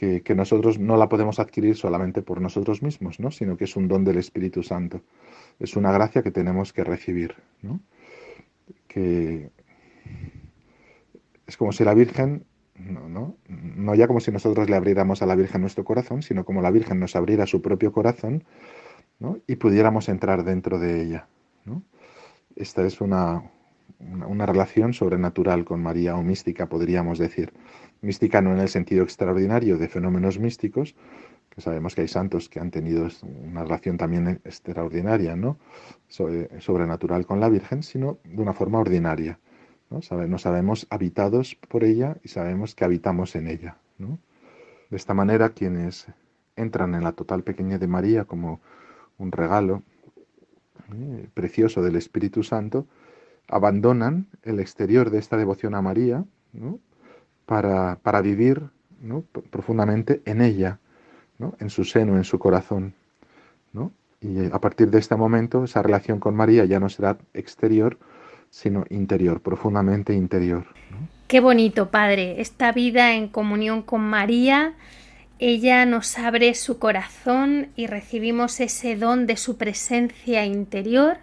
que, 0.00 0.34
nosotros 0.34 0.78
no 0.78 0.96
la 0.96 1.10
podemos 1.10 1.38
adquirir 1.38 1.76
solamente 1.76 2.22
por 2.22 2.40
nosotros 2.40 2.82
mismos, 2.82 3.20
¿no? 3.20 3.30
Sino 3.30 3.58
que 3.58 3.64
es 3.64 3.76
un 3.76 3.86
don 3.86 4.02
del 4.02 4.16
Espíritu 4.16 4.62
Santo. 4.62 5.02
Es 5.58 5.76
una 5.76 5.92
gracia 5.92 6.22
que 6.22 6.30
tenemos 6.30 6.72
que 6.72 6.84
recibir, 6.84 7.34
¿no? 7.60 7.80
Que, 8.88 9.50
es 11.46 11.56
como 11.58 11.72
si 11.72 11.84
la 11.84 11.92
Virgen, 11.92 12.44
no, 12.76 13.10
no, 13.10 13.36
no 13.48 13.94
ya 13.94 14.06
como 14.06 14.20
si 14.20 14.32
nosotros 14.32 14.70
le 14.70 14.76
abriéramos 14.76 15.20
a 15.20 15.26
la 15.26 15.34
Virgen 15.34 15.60
nuestro 15.60 15.84
corazón, 15.84 16.22
sino 16.22 16.46
como 16.46 16.62
la 16.62 16.70
Virgen 16.70 16.98
nos 16.98 17.14
abriera 17.14 17.46
su 17.46 17.60
propio 17.60 17.92
corazón 17.92 18.44
¿no? 19.18 19.36
y 19.46 19.56
pudiéramos 19.56 20.08
entrar 20.08 20.44
dentro 20.44 20.78
de 20.78 21.02
ella. 21.02 21.28
Esta 22.56 22.84
es 22.84 23.00
una, 23.00 23.42
una, 24.00 24.44
relación 24.44 24.92
sobrenatural 24.92 25.64
con 25.64 25.82
María 25.82 26.16
o 26.16 26.22
mística, 26.22 26.66
podríamos 26.66 27.18
decir. 27.18 27.52
Mística 28.02 28.40
no 28.40 28.52
en 28.52 28.60
el 28.60 28.68
sentido 28.68 29.02
extraordinario 29.04 29.76
de 29.78 29.88
fenómenos 29.88 30.38
místicos, 30.38 30.94
que 31.50 31.60
sabemos 31.60 31.94
que 31.94 32.02
hay 32.02 32.08
santos 32.08 32.48
que 32.48 32.60
han 32.60 32.70
tenido 32.70 33.08
una 33.22 33.64
relación 33.64 33.98
también 33.98 34.40
extraordinaria, 34.44 35.36
¿no? 35.36 35.58
sobrenatural 36.08 37.26
con 37.26 37.40
la 37.40 37.48
Virgen, 37.48 37.82
sino 37.82 38.18
de 38.24 38.40
una 38.40 38.52
forma 38.52 38.78
ordinaria 38.78 39.38
¿no? 39.90 40.00
Nos 40.28 40.42
sabemos 40.42 40.86
habitados 40.90 41.56
por 41.68 41.84
ella 41.84 42.16
y 42.22 42.28
sabemos 42.28 42.74
que 42.74 42.84
habitamos 42.84 43.34
en 43.36 43.48
ella. 43.48 43.76
De 43.98 44.96
esta 44.96 45.14
manera, 45.14 45.50
quienes 45.50 46.06
entran 46.56 46.94
en 46.94 47.04
la 47.04 47.12
total 47.12 47.42
pequeñez 47.42 47.80
de 47.80 47.86
María 47.86 48.24
como 48.24 48.60
un 49.18 49.32
regalo 49.32 49.82
¿eh? 50.94 51.28
precioso 51.34 51.82
del 51.82 51.96
Espíritu 51.96 52.42
Santo, 52.42 52.86
abandonan 53.48 54.28
el 54.42 54.60
exterior 54.60 55.10
de 55.10 55.18
esta 55.18 55.36
devoción 55.36 55.74
a 55.74 55.82
María 55.82 56.24
para, 57.50 57.96
para, 57.96 58.22
vivir 58.22 58.62
profundamente 59.50 60.22
en 60.24 60.40
ella, 60.40 60.78
en 61.58 61.68
su 61.68 61.82
seno, 61.82 62.16
en 62.16 62.22
su 62.22 62.38
corazón. 62.38 62.94
Y 64.20 64.46
a 64.52 64.58
partir 64.60 64.88
de 64.90 65.00
este 65.00 65.16
momento, 65.16 65.64
esa 65.64 65.82
relación 65.82 66.20
con 66.20 66.36
María 66.36 66.64
ya 66.64 66.78
no 66.78 66.88
será 66.88 67.18
exterior, 67.34 67.98
sino 68.50 68.84
interior, 68.88 69.40
profundamente 69.40 70.14
interior. 70.14 70.64
Qué 71.26 71.40
bonito, 71.40 71.90
Padre, 71.90 72.40
esta 72.40 72.70
vida 72.70 73.14
en 73.14 73.26
comunión 73.26 73.82
con 73.82 74.02
María. 74.02 74.74
Ella 75.40 75.86
nos 75.86 76.18
abre 76.18 76.54
su 76.54 76.78
corazón 76.78 77.70
y 77.74 77.88
recibimos 77.88 78.60
ese 78.60 78.94
don 78.94 79.26
de 79.26 79.36
su 79.36 79.56
presencia 79.56 80.44
interior, 80.44 81.16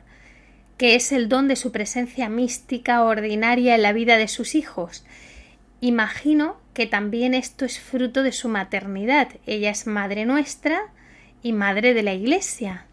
que 0.75 0.95
es 0.95 1.13
el 1.13 1.29
don 1.29 1.47
de 1.47 1.55
su 1.55 1.71
presencia 1.71 2.27
mística 2.27 3.01
ordinaria 3.03 3.75
en 3.75 3.81
la 3.81 3.93
vida 3.93 4.17
de 4.17 4.27
sus 4.27 4.55
hijos. 4.55 5.05
Imagino 5.79 6.57
que 6.73 6.87
también 6.87 7.33
esto 7.33 7.65
es 7.65 7.79
fruto 7.79 8.23
de 8.23 8.31
su 8.31 8.49
maternidad. 8.49 9.29
Ella 9.45 9.69
es 9.69 9.85
madre 9.85 10.25
nuestra 10.25 10.79
y 11.43 11.53
madre 11.53 11.93
de 11.93 12.01
la 12.01 12.13
Iglesia. 12.13 12.85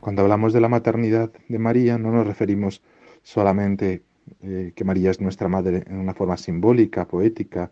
Cuando 0.00 0.22
hablamos 0.22 0.52
de 0.52 0.60
la 0.60 0.68
maternidad 0.68 1.30
de 1.48 1.58
María 1.58 1.96
no 1.96 2.10
nos 2.10 2.26
referimos 2.26 2.82
solamente 3.22 4.02
eh, 4.42 4.72
que 4.74 4.84
María 4.84 5.10
es 5.10 5.20
nuestra 5.20 5.48
madre 5.48 5.84
en 5.86 5.96
una 5.96 6.12
forma 6.12 6.36
simbólica, 6.36 7.06
poética, 7.06 7.70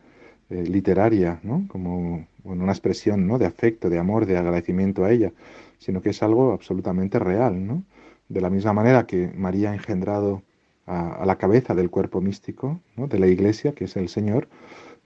eh, 0.49 0.65
literaria, 0.65 1.41
¿no? 1.43 1.67
como 1.69 2.27
una 2.45 2.73
expresión 2.73 3.27
¿no? 3.27 3.39
de 3.39 3.47
afecto, 3.47 3.91
de 3.91 3.99
amor, 3.99 4.25
de 4.27 4.39
agradecimiento 4.39 5.05
a 5.05 5.13
ella, 5.13 5.33
sino 5.79 6.01
que 6.01 6.11
es 6.11 6.23
algo 6.23 6.53
absolutamente 6.53 7.19
real. 7.19 7.67
¿no? 7.67 7.83
De 8.29 8.41
la 8.41 8.49
misma 8.49 8.73
manera 8.73 9.07
que 9.07 9.31
María 9.37 9.73
ha 9.73 9.75
engendrado 9.75 10.43
a, 10.91 11.25
la 11.25 11.37
cabeza 11.37 11.75
del 11.75 11.89
cuerpo 11.89 12.21
místico 12.21 12.81
¿no? 12.97 13.07
de 13.07 13.19
la 13.19 13.29
Iglesia, 13.29 13.73
que 13.73 13.85
es 13.85 13.97
el 13.97 14.09
Señor, 14.09 14.49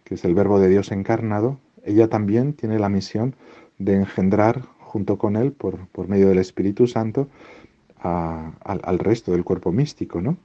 que 0.04 0.14
es 0.14 0.24
el 0.24 0.34
Verbo 0.34 0.58
de 0.58 0.68
Dios 0.68 0.90
encarnado, 0.90 1.58
ella 1.84 2.08
también 2.08 2.54
tiene 2.54 2.78
la 2.78 2.88
misión 2.88 3.36
de 3.78 3.94
engendrar 3.94 4.62
junto 4.78 5.18
con 5.18 5.36
Él, 5.36 5.52
por, 5.52 5.86
por 5.88 6.08
medio 6.08 6.28
del 6.28 6.38
Espíritu 6.38 6.86
Santo, 6.86 7.28
al, 8.00 8.98
resto 8.98 9.32
del 9.32 9.44
cuerpo 9.44 9.72
místico, 9.72 10.20
¿no? 10.20 10.36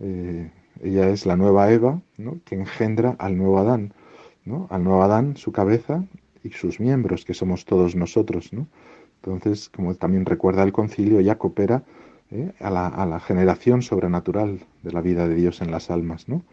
Eh, 0.00 0.50
ella 0.82 1.08
es 1.08 1.24
la 1.24 1.36
nueva 1.36 1.72
Eva, 1.72 2.00
¿no? 2.18 2.38
Que 2.44 2.54
engendra 2.54 3.16
al 3.18 3.36
nuevo 3.36 3.58
Adán, 3.58 3.94
¿no? 4.44 4.66
Al 4.70 4.84
nuevo 4.84 5.02
Adán, 5.02 5.36
su 5.36 5.50
cabeza 5.50 6.04
y 6.44 6.50
sus 6.50 6.78
miembros, 6.78 7.24
que 7.24 7.34
somos 7.34 7.64
todos 7.64 7.96
nosotros, 7.96 8.52
¿no? 8.52 8.66
Entonces, 9.22 9.70
como 9.70 9.94
también 9.94 10.26
recuerda 10.26 10.62
el 10.62 10.72
concilio, 10.72 11.18
ella 11.18 11.38
coopera 11.38 11.82
¿eh? 12.30 12.52
a, 12.60 12.70
la, 12.70 12.86
a, 12.88 13.06
la, 13.06 13.20
generación 13.20 13.82
sobrenatural 13.82 14.60
de 14.82 14.92
la 14.92 15.00
vida 15.00 15.28
de 15.28 15.34
Dios 15.34 15.60
en 15.60 15.70
las 15.70 15.90
almas, 15.90 16.28
¿no? 16.28 16.44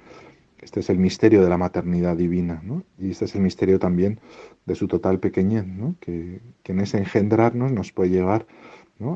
Este 0.62 0.80
es 0.80 0.90
el 0.90 0.98
misterio 0.98 1.44
de 1.44 1.50
la 1.50 1.58
maternidad 1.58 2.18
divina, 2.18 2.62
¿no? 2.64 2.84
Y 2.98 3.12
este 3.12 3.26
es 3.26 3.36
el 3.36 3.42
misterio 3.42 3.78
también 3.78 4.20
de 4.66 4.76
su 4.76 4.88
total 4.88 5.20
pequeñez, 5.20 5.66
¿no? 5.68 5.96
Que, 6.00 6.42
que 6.64 6.72
en 6.72 6.80
ese 6.80 6.98
engendrarnos 6.98 7.72
nos 7.72 7.92
puede 7.92 8.10
llevar 8.10 8.48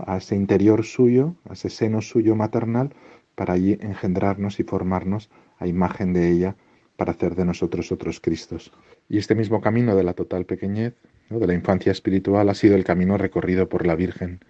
a 0.05 0.17
ese 0.17 0.35
interior 0.35 0.83
suyo, 0.83 1.35
a 1.49 1.53
ese 1.53 1.69
seno 1.69 2.01
suyo 2.01 2.35
maternal, 2.35 2.93
para 3.35 3.53
allí 3.53 3.77
engendrarnos 3.81 4.59
y 4.59 4.63
formarnos 4.63 5.29
a 5.57 5.67
imagen 5.67 6.13
de 6.13 6.29
ella 6.29 6.55
para 6.95 7.13
hacer 7.13 7.35
de 7.35 7.45
nosotros 7.45 7.91
otros 7.91 8.19
Cristos. 8.19 8.71
Y 9.09 9.17
este 9.17 9.33
mismo 9.33 9.61
camino 9.61 9.95
de 9.95 10.03
la 10.03 10.13
total 10.13 10.45
pequeñez, 10.45 10.93
de 11.29 11.47
la 11.47 11.53
infancia 11.53 11.91
espiritual, 11.91 12.49
ha 12.49 12.53
sido 12.53 12.75
el 12.75 12.83
camino 12.83 13.17
recorrido 13.17 13.67
por 13.69 13.87
la 13.87 13.95
Virgen. 13.95 14.41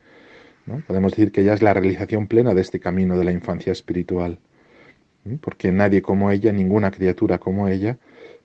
Podemos 0.87 1.11
decir 1.11 1.31
que 1.31 1.41
ella 1.41 1.53
es 1.53 1.61
la 1.61 1.73
realización 1.73 2.27
plena 2.27 2.53
de 2.53 2.61
este 2.61 2.79
camino 2.79 3.17
de 3.17 3.25
la 3.25 3.31
infancia 3.31 3.71
espiritual, 3.71 4.39
porque 5.41 5.71
nadie 5.71 6.01
como 6.01 6.31
ella, 6.31 6.51
ninguna 6.51 6.91
criatura 6.91 7.39
como 7.39 7.67
ella, 7.67 7.97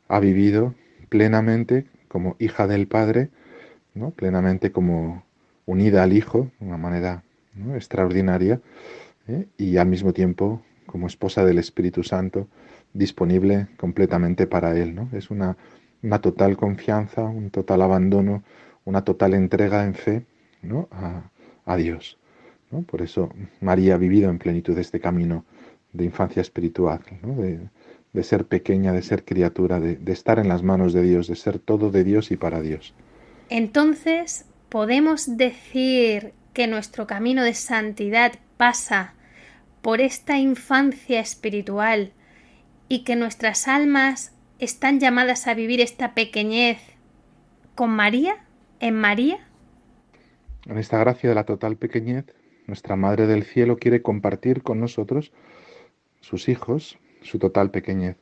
ha 0.09 0.18
vivido 0.20 0.74
plenamente 1.09 1.87
como 2.09 2.37
hija 2.38 2.66
del 2.66 2.87
Padre, 2.88 3.31
¿no? 3.94 4.11
plenamente 4.11 4.72
como, 4.72 5.24
unida 5.66 6.05
al 6.05 6.12
Hijo 6.12 6.50
de 6.59 6.66
una 6.66 6.79
manera 6.79 7.22
extraordinaria 7.74 8.61
¿eh? 9.29 9.46
y 9.59 9.76
al 9.76 9.88
mismo 9.88 10.12
tiempo 10.12 10.62
como 10.87 11.09
esposa 11.09 11.44
del 11.44 11.59
Espíritu 11.59 12.02
Santo 12.02 12.48
disponible 12.94 13.66
completamente 13.76 14.46
para 14.46 14.76
Él. 14.79 14.94
¿no? 14.94 15.09
Es 15.12 15.31
una, 15.31 15.57
una 16.02 16.20
total 16.20 16.57
confianza, 16.57 17.22
un 17.24 17.50
total 17.50 17.83
abandono, 17.83 18.42
una 18.85 19.05
total 19.05 19.35
entrega 19.35 19.85
en 19.85 19.94
fe 19.94 20.24
¿no? 20.62 20.88
a, 20.92 21.31
Dios. 21.74 22.16
¿no? 22.70 22.83
Por 22.83 23.02
eso 23.02 23.31
María 23.61 23.94
ha 23.94 23.98
vivido 23.98 24.31
en 24.31 24.38
plenitud 24.38 24.79
este 24.79 25.00
camino 25.00 25.44
de 25.92 26.05
infancia 26.05 26.40
espiritual, 26.40 27.00
de, 27.22 27.59
de, 28.12 28.22
ser 28.22 28.44
pequeña, 28.44 28.92
de 28.92 29.02
ser 29.02 29.24
criatura, 29.24 29.81
de, 29.81 29.96
de 29.96 30.12
estar 30.12 30.38
en 30.38 30.48
las 30.48 30.62
manos 30.62 30.92
de 30.92 31.02
Dios, 31.02 31.26
de 31.26 31.35
ser 31.35 31.59
todo 31.59 31.90
de 31.90 32.05
Dios 32.05 32.31
y 32.31 32.37
para 32.37 32.61
Dios. 32.61 32.94
Entonces, 33.48 34.44
podemos 34.68 35.37
decir 35.37 36.33
que 36.52 36.68
nuestro 36.68 37.07
camino 37.09 37.42
de 37.42 37.55
santidad 37.55 38.35
pasa 38.57 39.14
por 39.83 40.00
esta 40.00 40.38
infancia 40.38 41.20
espiritual 41.20 42.12
y 42.88 43.05
que 43.05 43.16
nuestras 43.16 43.68
almas 43.68 44.33
están 44.59 45.00
llamadas 45.00 45.46
a 45.46 45.55
vivir 45.55 45.81
esta 45.81 46.14
pequeñez 46.14 46.79
con 47.74 47.90
María, 47.90 48.37
en 48.81 48.94
María? 48.94 49.46
En 50.66 50.79
esta 50.79 50.98
gracia 50.98 51.29
de 51.29 51.35
la 51.37 51.44
total 51.44 51.76
pequeñez, 51.76 52.24
nuestra 52.66 52.96
Madre 52.96 53.29
del 53.29 53.44
Cielo 53.44 53.79
quiere 53.79 54.02
compartir 54.02 54.64
con 54.64 54.81
nosotros, 54.81 55.33
sus 56.20 56.48
hijos, 56.48 56.98
su 57.22 57.38
total 57.38 57.70
pequeñez, 57.70 58.16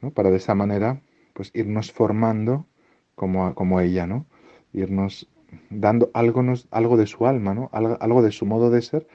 ¿no? 0.00 0.10
para 0.10 0.30
de 0.30 0.38
esa 0.38 0.54
manera 0.54 1.02
pues 1.34 1.50
irnos 1.54 1.92
formando 1.92 2.66
como, 3.14 3.54
como 3.54 3.80
ella, 3.80 4.06
¿no? 4.06 4.24
irnos 4.72 5.28
dando 5.68 6.10
algo, 6.14 6.42
algo 6.70 6.96
de 6.96 7.06
su 7.06 7.26
alma, 7.26 7.52
¿no? 7.52 7.68
algo, 7.72 8.22
de 8.22 8.32
su 8.32 8.46
modo 8.46 8.70
de 8.70 8.80
ser, 8.80 9.06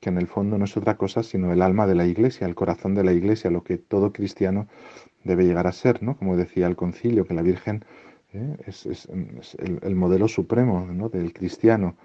que 0.00 0.10
en 0.10 0.18
el 0.18 0.26
fondo 0.26 0.58
no 0.58 0.64
es 0.64 0.76
otra 0.76 0.96
cosa 0.96 1.22
sino 1.22 1.52
el 1.52 1.62
alma 1.62 1.86
de 1.86 1.94
la 1.94 2.06
iglesia, 2.06 2.48
el 2.48 2.56
corazón 2.56 2.96
de 2.96 3.04
la 3.04 3.12
iglesia, 3.12 3.48
lo 3.48 3.62
que 3.62 3.78
todo 3.78 4.12
cristiano 4.12 4.66
debe 5.22 5.44
llegar 5.44 5.68
a 5.68 5.72
ser, 5.72 6.02
¿no? 6.02 6.16
Como 6.16 6.36
decía 6.36 6.66
el 6.66 6.74
concilio, 6.74 7.26
que 7.26 7.34
la 7.34 7.42
Virgen 7.42 7.84
¿eh? 8.34 8.56
es, 8.66 9.08
el, 9.58 9.94
modelo 9.94 10.28
supremo 10.28 11.08
del 11.10 11.32
cristiano, 11.32 11.96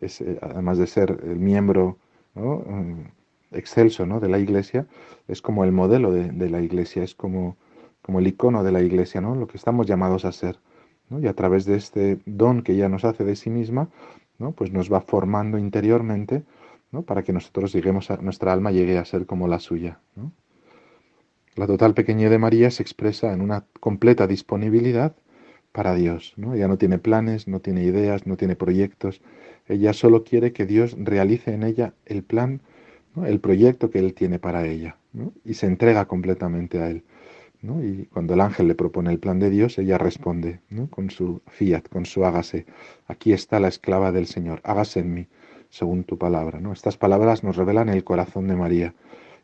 es, 0.00 0.20
eh, 0.20 0.38
además 0.42 0.78
de 0.78 0.86
ser 0.86 1.18
el 1.24 1.38
miembro 1.38 1.98
mm, 2.34 3.02
excelso 3.52 4.06
de 4.06 4.28
la 4.28 4.38
iglesia, 4.38 4.86
es 5.26 5.42
como 5.42 5.64
el 5.64 5.72
modelo 5.72 6.12
de, 6.12 6.50
la 6.50 6.60
iglesia, 6.60 7.02
es 7.02 7.14
como, 7.14 7.56
como, 8.02 8.18
el 8.18 8.26
icono 8.26 8.62
de 8.62 8.72
la 8.72 8.82
iglesia, 8.82 9.20
¿no? 9.20 9.34
lo 9.34 9.46
que 9.46 9.56
estamos 9.56 9.86
llamados 9.86 10.24
a 10.24 10.32
ser. 10.32 10.58
Y 11.10 11.26
a 11.26 11.32
través 11.32 11.64
de 11.64 11.76
este 11.76 12.18
don 12.26 12.62
que 12.62 12.72
ella 12.72 12.90
nos 12.90 13.04
hace 13.06 13.24
de 13.24 13.34
sí 13.34 13.48
misma, 13.48 13.88
¿no? 14.38 14.52
pues 14.52 14.72
nos 14.72 14.92
va 14.92 15.00
formando 15.00 15.56
interiormente 15.56 16.44
¿no? 16.92 17.02
para 17.02 17.22
que 17.22 17.32
nosotros 17.32 17.72
lleguemos 17.72 18.10
a, 18.10 18.18
nuestra 18.18 18.52
alma 18.52 18.72
llegue 18.72 18.98
a 18.98 19.04
ser 19.06 19.24
como 19.24 19.48
la 19.48 19.58
suya. 19.58 20.00
La 21.56 21.66
total 21.66 21.94
pequeñez 21.94 22.30
de 22.30 22.38
María 22.38 22.70
se 22.70 22.82
expresa 22.82 23.32
en 23.32 23.40
una 23.40 23.64
completa 23.80 24.26
disponibilidad 24.26 25.16
para 25.78 25.94
Dios. 25.94 26.32
¿no? 26.36 26.54
Ella 26.54 26.66
no 26.66 26.76
tiene 26.76 26.98
planes, 26.98 27.46
no 27.46 27.60
tiene 27.60 27.84
ideas, 27.84 28.26
no 28.26 28.36
tiene 28.36 28.56
proyectos. 28.56 29.20
Ella 29.68 29.92
solo 29.92 30.24
quiere 30.24 30.52
que 30.52 30.66
Dios 30.66 30.96
realice 30.98 31.54
en 31.54 31.62
ella 31.62 31.94
el 32.04 32.24
plan, 32.24 32.62
el 33.24 33.38
proyecto 33.38 33.88
que 33.88 34.00
Él 34.00 34.12
tiene 34.12 34.40
para 34.40 34.66
ella. 34.66 34.96
Y 35.44 35.54
se 35.54 35.66
entrega 35.66 36.06
completamente 36.06 36.80
a 36.80 36.90
Él. 36.90 37.04
Y 37.62 38.06
cuando 38.06 38.34
el 38.34 38.40
ángel 38.40 38.66
le 38.66 38.74
propone 38.74 39.12
el 39.12 39.20
plan 39.20 39.38
de 39.38 39.50
Dios, 39.50 39.78
ella 39.78 39.98
responde 39.98 40.58
con 40.90 41.10
su 41.10 41.42
fiat, 41.46 41.88
con 41.88 42.06
su 42.06 42.24
hágase. 42.24 42.66
Aquí 43.06 43.32
está 43.32 43.60
la 43.60 43.68
esclava 43.68 44.10
del 44.10 44.26
Señor, 44.26 44.60
hágase 44.64 44.98
en 44.98 45.14
mí, 45.14 45.28
según 45.68 46.02
tu 46.02 46.18
palabra. 46.18 46.58
¿no? 46.58 46.72
Estas 46.72 46.96
palabras 46.96 47.44
nos 47.44 47.54
revelan 47.54 47.88
el 47.88 48.02
corazón 48.02 48.48
de 48.48 48.56
María 48.56 48.94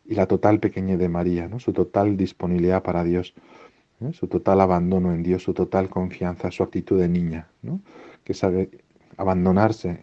y 0.05 0.17
la 0.17 0.27
total 0.27 0.59
pequeñez 0.59 0.99
de 0.99 1.09
María, 1.09 1.47
¿no? 1.47 1.61
su 1.61 1.73
total 1.73 2.17
disponibilidad 2.17 2.83
para 2.83 3.05
Dios. 3.05 3.35
Su 4.13 4.27
total 4.29 4.61
abandono 4.61 5.13
en 5.13 5.23
Dios, 5.23 5.43
su 5.43 5.55
total 5.55 5.89
confianza, 5.89 6.51
su 6.51 6.63
actitud 6.63 7.01
de 7.01 7.09
niña, 7.09 7.49
que 8.25 8.35
sabe 8.35 8.71
abandonarse 9.17 10.01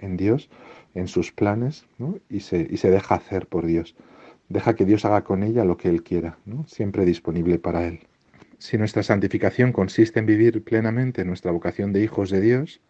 en 0.00 0.16
Dios, 0.16 0.50
en 0.94 1.08
sus 1.08 1.32
planes, 1.32 1.86
y, 2.28 2.40
se, 2.40 2.66
y 2.70 2.78
se 2.78 2.90
deja 2.90 3.14
hacer 3.14 3.46
por 3.46 3.66
Dios. 3.66 3.94
Deja 4.48 4.74
que 4.74 4.84
Dios 4.84 5.04
haga 5.04 5.24
con 5.24 5.42
ella 5.42 5.64
lo 5.64 5.76
que 5.76 5.88
Él 5.88 6.02
quiera, 6.02 6.38
siempre 6.66 7.04
disponible 7.04 7.58
para 7.58 7.86
Él. 7.86 8.00
Si 8.58 8.78
nuestra 8.78 9.02
santificación 9.02 9.72
consiste 9.72 10.18
en 10.18 10.26
vivir 10.26 10.64
plenamente 10.64 11.24
nuestra 11.24 11.52
vocación 11.52 11.92
de 11.92 12.02
hijos 12.02 12.30
de 12.30 12.40
Dios, 12.40 12.80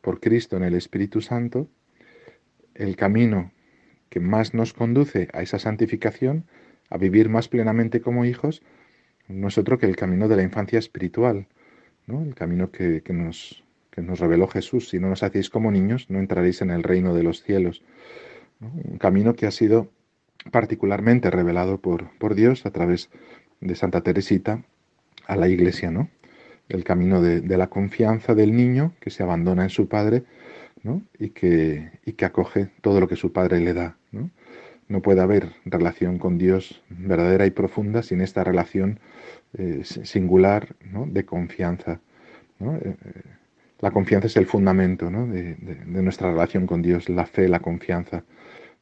por 0.00 0.20
Cristo 0.20 0.56
en 0.56 0.62
el 0.62 0.74
Espíritu 0.74 1.20
Santo, 1.20 1.68
el 2.74 2.94
camino 2.94 3.50
que 4.08 4.20
más 4.20 4.54
nos 4.54 4.72
conduce 4.72 5.28
a 5.32 5.42
esa 5.42 5.58
santificación, 5.58 6.44
a 6.90 6.96
vivir 6.96 7.28
más 7.28 7.48
plenamente 7.48 8.00
como 8.00 8.24
hijos, 8.24 8.62
no 9.28 9.48
es 9.48 9.58
otro 9.58 9.78
que 9.78 9.86
el 9.86 9.96
camino 9.96 10.28
de 10.28 10.36
la 10.36 10.42
infancia 10.42 10.78
espiritual, 10.78 11.46
¿no? 12.06 12.22
el 12.22 12.34
camino 12.34 12.70
que, 12.70 13.02
nos, 13.10 13.62
nos, 13.96 14.18
reveló 14.18 14.48
Jesús. 14.48 14.88
Si 14.88 14.98
no 14.98 15.08
nos 15.08 15.22
hacéis 15.22 15.50
como 15.50 15.70
niños, 15.70 16.06
no 16.08 16.18
entraréis 16.18 16.62
en 16.62 16.70
el 16.70 16.82
reino 16.82 17.14
de 17.14 17.22
los 17.22 17.42
cielos. 17.42 17.82
Un 18.60 18.98
camino 18.98 19.34
que 19.34 19.46
ha 19.46 19.50
sido 19.50 19.90
particularmente 20.50 21.30
revelado 21.30 21.78
por, 21.78 22.10
por, 22.18 22.34
Dios 22.34 22.66
a 22.66 22.70
través 22.70 23.10
de 23.60 23.74
Santa 23.74 24.00
Teresita 24.00 24.64
a 25.26 25.36
la 25.36 25.48
Iglesia, 25.48 25.90
¿no? 25.90 26.08
El 26.68 26.84
camino 26.84 27.20
de, 27.22 27.42
la 27.56 27.68
confianza 27.68 28.34
del 28.34 28.54
niño 28.54 28.94
que 29.00 29.10
se 29.10 29.22
abandona 29.22 29.62
en 29.62 29.70
su 29.70 29.88
padre 29.88 30.24
¿no? 30.82 31.02
y, 31.18 31.30
que, 31.30 31.92
y 32.04 32.12
que 32.12 32.24
acoge 32.26 32.68
todo 32.82 33.00
lo 33.00 33.08
que 33.08 33.16
su 33.16 33.32
padre 33.32 33.60
le 33.60 33.72
da. 33.72 33.97
¿No? 34.88 34.96
no 34.96 35.02
puede 35.02 35.20
haber 35.20 35.52
relación 35.64 36.18
con 36.18 36.38
Dios 36.38 36.82
verdadera 36.88 37.46
y 37.46 37.50
profunda 37.50 38.02
sin 38.02 38.20
esta 38.20 38.44
relación 38.44 39.00
eh, 39.56 39.82
singular 39.84 40.76
de 41.06 41.24
confianza. 41.24 42.00
Eh, 42.60 42.64
eh, 42.84 42.94
la 43.80 43.90
confianza 43.90 44.26
es 44.26 44.36
el 44.36 44.46
fundamento 44.46 45.08
de, 45.10 45.56
nuestra 45.86 46.30
relación 46.30 46.66
con 46.66 46.82
Dios, 46.82 47.08
la 47.08 47.26
fe, 47.26 47.48
la 47.48 47.60
confianza. 47.60 48.24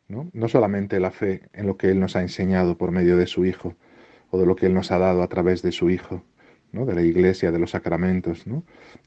¿no? 0.08 0.30
solamente 0.48 1.00
la 1.00 1.10
fe 1.10 1.42
en 1.52 1.66
lo 1.66 1.76
que 1.76 1.90
Él 1.90 2.00
nos 2.00 2.14
ha 2.16 2.22
enseñado 2.22 2.78
por 2.78 2.92
medio 2.92 3.16
de 3.16 3.26
su 3.26 3.44
Hijo 3.44 3.74
o 4.30 4.38
de 4.38 4.46
lo 4.46 4.54
que 4.54 4.66
Él 4.66 4.74
nos 4.74 4.92
ha 4.92 4.98
dado 4.98 5.22
a 5.22 5.28
través 5.28 5.62
de 5.62 5.72
su 5.72 5.90
Hijo, 5.90 6.22
de 6.72 6.94
la 6.94 7.02
Iglesia, 7.02 7.50
de 7.50 7.58
los 7.58 7.70
sacramentos, 7.70 8.44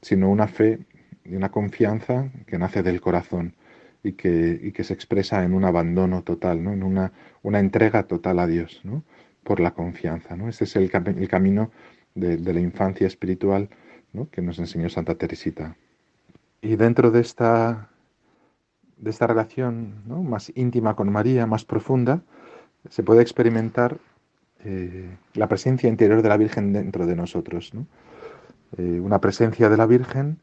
sino 0.02 0.30
una 0.30 0.48
fe 0.48 0.78
y 1.24 1.36
una 1.36 1.50
confianza 1.50 2.30
que 2.46 2.58
nace 2.58 2.82
del 2.82 3.00
corazón 3.00 3.54
y 4.02 4.12
que, 4.12 4.72
que 4.74 4.84
se 4.84 4.94
expresa 4.94 5.44
en 5.44 5.54
un 5.54 5.64
abandono 5.64 6.22
total, 6.22 6.62
¿no? 6.62 6.72
en 6.72 6.82
una, 6.82 7.12
una 7.42 7.60
entrega 7.60 8.04
total 8.04 8.38
a 8.38 8.46
Dios, 8.46 8.80
¿no? 8.84 9.02
por 9.42 9.60
la 9.60 9.72
confianza. 9.72 10.36
¿no? 10.36 10.48
Ese 10.48 10.64
es 10.64 10.76
el, 10.76 10.90
el 10.92 11.28
camino 11.28 11.70
de, 12.14 12.38
la 12.38 12.60
infancia 12.60 13.06
espiritual 13.06 13.68
¿no? 14.12 14.28
que 14.30 14.42
nos 14.42 14.58
enseñó 14.58 14.88
Santa 14.88 15.14
Teresita. 15.14 15.76
Y 16.62 16.76
dentro 16.76 17.10
de 17.10 17.20
esta, 17.20 17.90
de 18.96 19.10
esta 19.10 19.26
relación 19.26 20.02
¿no? 20.06 20.22
más 20.22 20.52
íntima 20.54 20.96
con 20.96 21.10
María, 21.12 21.46
más 21.46 21.64
profunda, 21.64 22.22
se 22.88 23.02
puede 23.02 23.22
experimentar 23.22 23.98
eh, 24.64 25.08
la 25.34 25.48
presencia 25.48 25.88
interior 25.88 26.22
de 26.22 26.28
la 26.28 26.36
Virgen 26.36 26.72
dentro 26.72 27.06
de 27.06 27.16
nosotros. 27.16 27.74
¿no? 27.74 27.86
Eh, 28.78 29.00
una 29.00 29.20
presencia 29.20 29.68
de 29.68 29.76
la 29.76 29.86
Virgen 29.86 30.38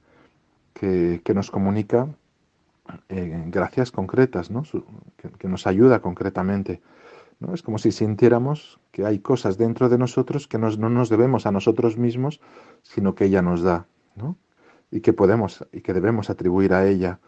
que, 0.73 1.21
que 1.23 1.33
nos 1.33 1.49
comunica 1.49 2.07
eh, 3.09 3.43
gracias 3.47 3.91
concretas, 3.91 4.51
¿no? 4.51 4.63
que, 5.37 5.47
nos 5.47 5.67
ayuda 5.67 6.01
concretamente. 6.01 6.81
¿no? 7.39 7.53
Es 7.53 7.61
como 7.61 7.77
si 7.77 7.91
sintiéramos 7.91 8.79
que 8.91 9.05
hay 9.05 9.19
cosas 9.19 9.57
dentro 9.57 9.89
de 9.89 9.97
nosotros 9.97 10.47
que 10.47 10.57
no 10.57 10.69
nos 10.71 11.09
debemos 11.09 11.45
a 11.45 11.51
nosotros 11.51 11.97
mismos, 11.97 12.41
sino 12.83 13.15
que 13.15 13.25
ella 13.25 13.41
nos 13.41 13.61
da, 13.61 13.87
¿no? 14.15 14.37
y 14.91 15.01
que 15.01 15.13
podemos 15.13 15.65
y 15.71 15.81
que 15.81 15.93
debemos 15.93 16.29
atribuir 16.29 16.73
a 16.73 16.87
ella, 16.87 17.19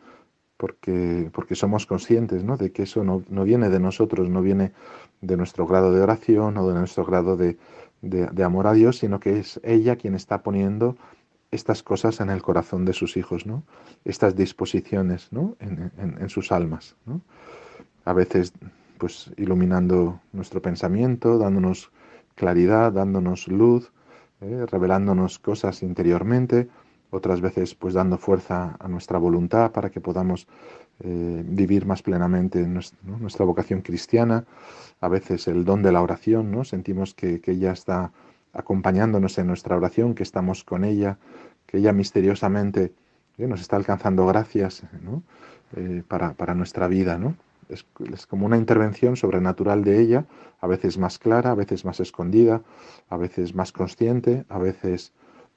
porque, 0.58 1.30
porque 1.34 1.56
somos 1.56 1.86
conscientes 1.86 2.44
¿no? 2.44 2.58
de 2.58 2.72
que 2.72 2.84
eso 2.84 3.04
no, 3.04 3.22
viene 3.44 3.70
de 3.70 3.80
nosotros, 3.80 4.30
no 4.30 4.42
viene 4.42 4.74
de 5.22 5.38
nuestro 5.38 5.68
grado 5.68 5.94
de 5.94 6.02
oración 6.02 6.58
o 6.58 6.68
de 6.68 6.80
nuestro 6.80 7.06
grado 7.06 7.38
de, 7.38 7.58
de 8.02 8.44
amor 8.44 8.68
a 8.68 8.74
Dios, 8.74 8.98
sino 8.98 9.20
que 9.20 9.40
es 9.40 9.60
ella 9.64 9.96
quien 9.96 10.16
está 10.16 10.42
poniendo 10.42 10.98
estas 11.52 11.82
cosas 11.82 12.20
en 12.20 12.30
el 12.30 12.42
corazón 12.42 12.86
de 12.86 12.94
sus 12.94 13.18
hijos, 13.18 13.46
¿no? 13.46 13.64
Estas 14.06 14.36
disposiciones, 14.36 15.32
¿no? 15.32 15.56
En, 15.60 16.30
sus 16.30 16.52
almas, 16.52 16.96
¿no? 17.06 17.22
A 18.06 18.14
veces, 18.14 18.54
pues, 18.98 19.32
iluminando 19.38 20.22
nuestro 20.32 20.62
pensamiento, 20.62 21.38
dándonos 21.38 21.92
claridad, 22.36 22.92
dándonos 22.92 23.48
luz, 23.48 23.92
¿eh? 24.42 24.66
revelándonos 24.70 25.40
cosas 25.40 25.82
interiormente, 25.82 26.70
otras 27.12 27.42
veces, 27.42 27.74
pues, 27.74 27.96
dando 27.96 28.20
fuerza 28.20 28.78
a 28.80 28.88
nuestra 28.88 29.18
voluntad 29.18 29.72
para 29.72 29.90
que 29.90 30.00
podamos 30.00 30.48
eh, 31.00 31.44
vivir 31.46 31.86
más 31.86 32.04
plenamente 32.04 32.68
nuestra, 32.68 33.46
vocación 33.46 33.82
cristiana, 33.82 34.46
a 35.02 35.08
veces 35.08 35.48
el 35.48 35.66
don 35.66 35.82
de 35.82 35.92
la 35.92 36.04
oración, 36.04 36.52
¿no? 36.52 36.64
Sentimos 36.64 37.16
que, 37.16 37.42
que 37.42 37.52
ella 37.52 37.72
está 37.72 38.12
acompañándonos 38.54 39.38
en 39.38 39.48
nuestra 39.48 39.76
oración, 39.76 40.16
que 40.16 40.24
estamos 40.24 40.64
con 40.64 40.84
ella, 40.84 41.18
que 41.66 41.78
ella 41.78 41.94
misteriosamente 41.94 42.94
nos 43.38 43.62
está 43.62 43.78
alcanzando 43.78 44.26
gracias 44.26 44.84
eh, 45.76 46.04
para, 46.08 46.56
nuestra 46.56 46.88
vida. 46.88 47.18
¿no? 47.18 47.36
Es, 47.70 47.86
como 48.28 48.46
una 48.46 48.58
intervención 48.58 49.16
sobrenatural 49.16 49.84
de 49.84 50.02
ella, 50.02 50.26
a 50.60 50.68
veces 50.68 50.98
más 50.98 51.20
clara, 51.20 51.52
a 51.52 51.56
veces 51.56 51.86
más 51.86 52.00
escondida, 52.00 52.62
a 53.10 53.18
veces 53.18 53.56
más 53.56 53.72
consciente, 53.72 54.46
a 54.50 54.58
veces 54.58 55.14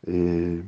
eh, 0.06 0.62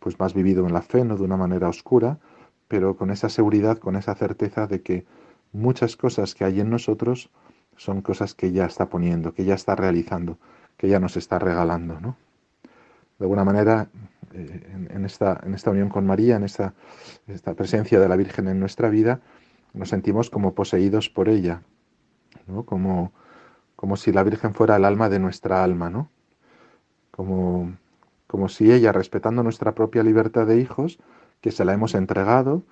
pues 0.00 0.18
más 0.18 0.34
vivido 0.34 0.66
en 0.66 0.72
la 0.72 0.82
fe, 0.82 1.04
no 1.04 1.16
de 1.16 1.24
una 1.24 1.36
manera 1.36 1.68
oscura, 1.68 2.18
pero 2.66 2.96
con 2.96 3.10
esa 3.10 3.28
seguridad, 3.28 3.78
con 3.78 3.96
esa 3.96 4.14
certeza 4.14 4.66
de 4.66 4.82
que 4.82 5.06
muchas 5.52 5.96
cosas 5.96 6.34
que 6.34 6.44
hay 6.44 6.60
en 6.60 6.70
nosotros 6.70 7.30
son 7.76 8.02
cosas 8.02 8.34
que 8.34 8.48
ella 8.48 8.66
está 8.66 8.88
poniendo, 8.88 9.32
que 9.32 9.42
ella 9.42 9.54
está 9.54 9.74
realizando, 9.74 10.38
que 10.78 10.86
ella 10.86 11.00
nos 11.00 11.18
está 11.18 11.38
regalando, 11.38 12.00
¿no? 12.00 12.16
De 13.18 13.24
alguna 13.24 13.44
manera, 13.44 13.88
eh, 14.32 14.86
en, 14.90 15.04
esta, 15.04 15.40
en 15.44 15.54
esta 15.54 15.70
unión 15.70 15.88
con 15.88 16.06
María, 16.06 16.36
en 16.36 16.44
esta, 16.44 16.72
esta 17.26 17.54
presencia 17.54 17.98
de 18.00 18.08
la 18.08 18.16
Virgen 18.16 18.48
en 18.48 18.60
nuestra 18.60 18.88
vida, 18.88 19.20
nos 19.74 19.90
sentimos 19.90 20.30
como 20.30 20.54
poseídos 20.54 21.10
por 21.10 21.28
ella, 21.28 21.62
¿no? 22.46 22.64
Como, 22.64 23.12
como 23.76 23.96
si 23.96 24.12
la 24.12 24.22
Virgen 24.22 24.54
fuera 24.54 24.76
el 24.76 24.84
alma 24.84 25.08
de 25.08 25.18
nuestra 25.18 25.64
alma, 25.64 25.90
¿no? 25.90 26.08
Como, 27.10 27.76
como 28.28 28.48
si 28.48 28.72
ella, 28.72 28.92
respetando 28.92 29.42
nuestra 29.42 29.74
propia 29.74 30.04
libertad 30.04 30.46
de 30.46 30.60
hijos, 30.60 31.00
que 31.40 31.50
se 31.50 31.64
la 31.64 31.74
hemos 31.74 31.94
entregado, 31.94 32.62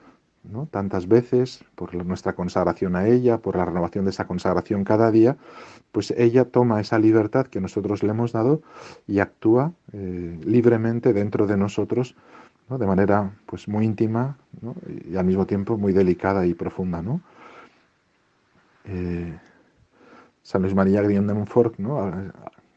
tantas 0.71 1.09
veces, 1.09 1.65
por 1.75 1.95
nuestra 2.05 2.35
consagración 2.35 2.97
a 2.97 3.07
ella, 3.07 3.39
por 3.39 3.57
la 3.57 3.65
renovación 3.65 4.05
de 4.05 4.11
esa 4.11 4.27
consagración 4.27 4.85
cada 4.85 5.11
día, 5.11 5.37
pues 5.93 6.13
ella 6.17 6.45
toma 6.45 6.81
esa 6.81 6.99
libertad 6.99 7.47
que 7.47 7.61
nosotros 7.61 8.03
le 8.03 8.11
hemos 8.11 8.33
dado 8.33 8.63
y 9.07 9.19
actúa 9.19 9.73
eh, 9.93 10.39
libremente 10.45 11.13
dentro 11.13 11.47
de 11.47 11.57
nosotros, 11.57 12.15
de 12.69 12.87
manera 12.87 13.33
pues 13.47 13.69
muy 13.69 13.85
íntima 13.85 14.37
y 15.09 15.17
al 15.17 15.25
mismo 15.25 15.47
tiempo 15.47 15.77
muy 15.79 15.93
delicada 15.93 16.47
y 16.47 16.55
profunda. 16.55 17.01
¿no? 17.01 17.21
Eh, 18.85 19.39
San 20.43 20.63
Luis 20.63 20.75
María 20.75 21.03
Grión 21.03 21.27
de 21.27 21.35
Montfort, 21.35 21.75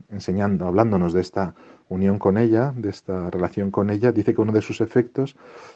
enseñando, 0.09 0.67
hablándonos 0.67 1.13
de 1.13 1.21
esta 1.21 1.53
unión 1.89 2.19
con 2.19 2.37
ella, 2.37 2.71
de 2.75 2.89
esta 2.89 3.29
relación 3.29 3.71
con 3.71 3.89
ella, 3.89 4.11
dice 4.11 4.33
que 4.33 4.41
uno 4.41 4.53
de 4.53 4.61
sus 4.61 4.79
efectos 4.79 5.35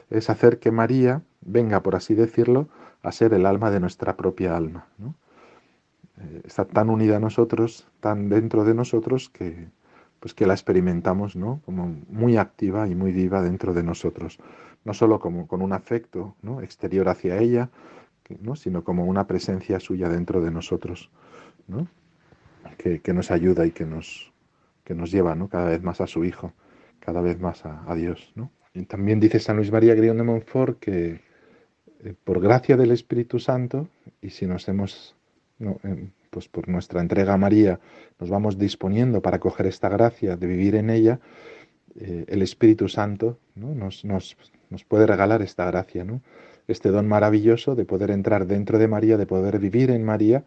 es 0.09 0.29
hacer 0.29 0.59
que 0.59 0.71
María 0.71 1.21
venga, 1.41 1.81
por 1.81 1.95
así 1.95 2.13
decirlo, 2.13 2.69
a 3.01 3.11
ser 3.11 3.33
el 3.33 3.45
alma 3.45 3.71
de 3.71 3.79
nuestra 3.79 4.15
propia 4.15 4.55
alma. 4.55 4.85
Eh, 6.21 6.41
está 6.45 6.65
tan 6.65 6.89
unida 6.89 7.17
a 7.17 7.19
nosotros, 7.19 7.87
tan 7.99 8.29
dentro 8.29 8.63
de 8.63 8.75
nosotros, 8.75 9.29
que, 9.29 9.67
pues 10.19 10.33
que 10.33 10.45
la 10.45 10.53
experimentamos 10.53 11.35
¿no? 11.35 11.61
como 11.65 11.95
muy 12.07 12.37
activa 12.37 12.87
y 12.87 12.95
muy 12.95 13.11
viva 13.11 13.41
dentro 13.41 13.73
de 13.73 13.83
nosotros. 13.83 14.39
No 14.85 14.93
solo 14.93 15.19
como 15.19 15.47
con 15.47 15.61
un 15.61 15.73
afecto 15.73 16.35
¿no? 16.41 16.61
exterior 16.61 17.09
hacia 17.09 17.37
ella, 17.37 17.69
¿no? 18.39 18.55
sino 18.55 18.83
como 18.83 19.05
una 19.05 19.25
presencia 19.27 19.79
suya 19.79 20.09
dentro 20.09 20.41
de 20.41 20.51
nosotros, 20.51 21.09
¿no? 21.67 21.87
que, 22.77 23.01
que, 23.01 23.13
nos 23.13 23.31
ayuda 23.31 23.65
y 23.65 23.71
que 23.71 23.85
nos, 23.85 24.32
que 24.83 24.95
nos 24.95 25.11
lleva 25.11 25.35
¿no? 25.35 25.47
cada 25.49 25.69
vez 25.69 25.81
más 25.81 26.01
a 26.01 26.07
su 26.07 26.25
Hijo, 26.25 26.53
cada 26.99 27.21
vez 27.21 27.39
más 27.39 27.65
a, 27.65 27.93
Dios. 27.95 28.31
¿no? 28.35 28.51
Y 28.73 28.85
también 28.85 29.19
dice 29.19 29.39
San 29.39 29.57
Luis 29.57 29.71
María 29.71 29.95
Grión 29.95 30.17
de 30.17 30.23
Montfort 30.23 30.79
que 30.79 31.21
eh, 32.03 32.13
por 32.23 32.41
gracia 32.41 32.75
del 32.75 32.91
Espíritu 32.91 33.39
Santo, 33.39 33.87
y 34.21 34.29
si 34.29 34.45
nos 34.45 34.67
hemos, 34.67 35.15
eh, 35.59 36.09
pues 36.29 36.47
por 36.47 36.67
nuestra 36.67 37.01
entrega 37.01 37.33
a 37.33 37.37
María, 37.37 37.79
nos 38.19 38.29
vamos 38.29 38.57
disponiendo 38.57 39.21
para 39.21 39.39
coger 39.39 39.67
esta 39.67 39.89
gracia 39.89 40.35
de 40.35 40.47
vivir 40.47 40.75
en 40.75 40.89
ella, 40.89 41.19
eh, 41.95 42.25
el 42.27 42.41
Espíritu 42.41 42.89
Santo 42.89 43.37
¿no? 43.55 43.75
nos, 43.75 44.03
nos, 44.03 44.35
nos, 44.69 44.83
puede 44.83 45.05
regalar 45.05 45.41
esta 45.43 45.65
gracia, 45.65 46.03
¿no? 46.03 46.21
este 46.67 46.89
don 46.89 47.07
maravilloso 47.07 47.75
de 47.75 47.85
poder 47.85 48.09
entrar 48.09 48.47
dentro 48.47 48.79
de 48.79 48.87
María, 48.87 49.17
de 49.17 49.27
poder 49.27 49.59
vivir 49.59 49.91
en 49.91 50.03
María 50.03 50.43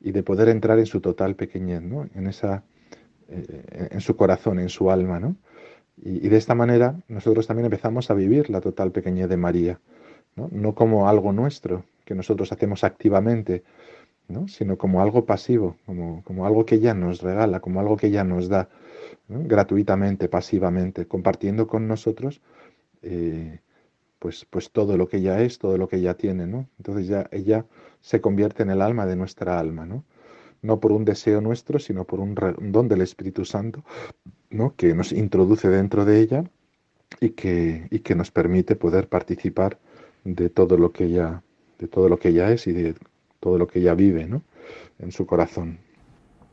y 0.00 0.12
de 0.12 0.22
poder 0.22 0.48
entrar 0.48 0.78
en 0.78 0.86
su 0.86 1.00
total 1.00 1.34
pequeñez, 1.34 1.82
¿no? 1.82 2.08
en, 2.14 2.26
esa, 2.28 2.62
en 3.28 4.00
su 4.00 4.16
corazón, 4.16 4.58
en 4.58 4.68
su 4.68 4.90
alma. 4.90 5.20
¿no? 5.20 5.36
Y, 5.96 6.28
de 6.28 6.36
esta 6.36 6.54
manera 6.54 6.96
nosotros 7.08 7.46
también 7.46 7.66
empezamos 7.66 8.10
a 8.10 8.14
vivir 8.14 8.50
la 8.50 8.60
total 8.60 8.92
pequeñez 8.92 9.28
de 9.28 9.36
María. 9.36 9.80
¿no? 10.36 10.74
como 10.74 11.08
algo 11.08 11.32
nuestro 11.32 11.84
que 12.04 12.14
nosotros 12.14 12.50
hacemos 12.50 12.82
activamente, 12.82 13.62
¿no? 14.26 14.48
sino 14.48 14.76
como 14.76 15.00
algo 15.00 15.24
pasivo, 15.24 15.76
como, 15.86 16.22
como, 16.24 16.44
algo 16.44 16.66
que 16.66 16.74
ella 16.74 16.92
nos 16.92 17.22
regala, 17.22 17.60
como 17.60 17.78
algo 17.78 17.96
que 17.96 18.08
ella 18.08 18.24
nos 18.24 18.48
da 18.48 18.68
gratuitamente, 19.28 20.28
pasivamente, 20.28 21.06
compartiendo 21.06 21.68
con 21.68 21.86
nosotros 21.86 22.42
eh, 23.02 23.60
pues, 24.18 24.46
pues 24.48 24.70
todo 24.70 24.96
lo 24.96 25.06
que 25.06 25.18
ella 25.18 25.42
es, 25.42 25.58
todo 25.58 25.76
lo 25.76 25.86
que 25.86 25.96
ella 25.96 26.14
tiene. 26.14 26.46
¿no? 26.46 26.66
Entonces 26.78 27.06
ya 27.06 27.28
ella 27.30 27.66
se 28.00 28.20
convierte 28.22 28.62
en 28.62 28.70
el 28.70 28.80
alma 28.80 29.04
de 29.06 29.16
nuestra 29.16 29.58
alma, 29.58 29.84
¿no? 29.84 30.04
No 30.64 30.80
por 30.80 30.92
un 30.92 31.04
deseo 31.04 31.40
nuestro, 31.40 31.78
sino 31.78 32.04
por 32.04 32.20
un, 32.20 32.34
don 32.72 32.88
del 32.88 33.02
Espíritu 33.02 33.44
Santo, 33.44 33.84
¿no? 34.50 34.74
que 34.74 34.94
nos 34.94 35.12
introduce 35.12 35.68
dentro 35.68 36.06
de 36.06 36.20
ella 36.20 36.44
y 37.20 37.30
que, 37.30 37.86
y 37.90 37.98
que 38.00 38.14
nos 38.14 38.30
permite 38.30 38.74
poder 38.74 39.08
participar 39.08 39.78
de 40.24 40.48
todo 40.48 40.78
lo 40.78 40.90
que 40.90 41.04
ella, 41.04 41.42
de 41.78 41.86
todo 41.86 42.08
lo 42.08 42.18
que 42.18 42.30
ella 42.30 42.50
es 42.50 42.66
y 42.66 42.72
de 42.72 42.94
todo 43.40 43.58
lo 43.58 43.66
que 43.66 43.80
ella 43.80 43.94
vive, 43.94 44.24
¿no? 44.24 44.42
En 44.98 45.12
su 45.12 45.26
corazón. 45.26 45.78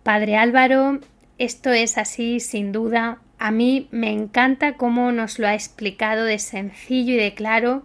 Padre 0.04 0.36
Álvaro, 0.36 1.00
esto 1.38 1.72
es 1.72 1.98
así 1.98 2.42
sin 2.42 2.74
duda. 2.74 3.20
A 3.40 3.52
mí 3.52 3.88
me 3.92 4.12
encanta 4.12 4.76
cómo 4.76 5.14
nos 5.14 5.40
lo 5.40 5.48
ha 5.48 5.54
explicado 5.54 6.26
de 6.26 6.38
sencillo 6.38 7.14
y 7.14 7.18
de 7.18 7.34
claro. 7.34 7.84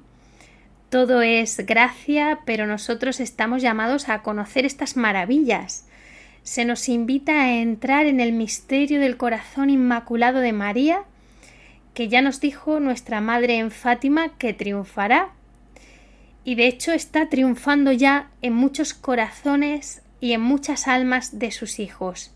Todo 0.88 1.22
es 1.22 1.64
gracia, 1.66 2.40
pero 2.44 2.66
nosotros 2.66 3.20
estamos 3.20 3.62
llamados 3.62 4.08
a 4.08 4.22
conocer 4.22 4.64
estas 4.64 4.96
maravillas. 4.96 5.85
Se 6.46 6.64
nos 6.64 6.88
invita 6.88 7.42
a 7.42 7.54
entrar 7.54 8.06
en 8.06 8.20
el 8.20 8.32
misterio 8.32 9.00
del 9.00 9.16
corazón 9.16 9.68
inmaculado 9.68 10.38
de 10.38 10.52
María, 10.52 11.02
que 11.92 12.06
ya 12.06 12.22
nos 12.22 12.40
dijo 12.40 12.78
nuestra 12.78 13.20
Madre 13.20 13.58
en 13.58 13.72
Fátima 13.72 14.28
que 14.38 14.54
triunfará 14.54 15.30
y 16.44 16.54
de 16.54 16.68
hecho 16.68 16.92
está 16.92 17.28
triunfando 17.28 17.90
ya 17.90 18.30
en 18.42 18.54
muchos 18.54 18.94
corazones 18.94 20.02
y 20.20 20.34
en 20.34 20.40
muchas 20.40 20.86
almas 20.86 21.40
de 21.40 21.50
sus 21.50 21.80
hijos. 21.80 22.30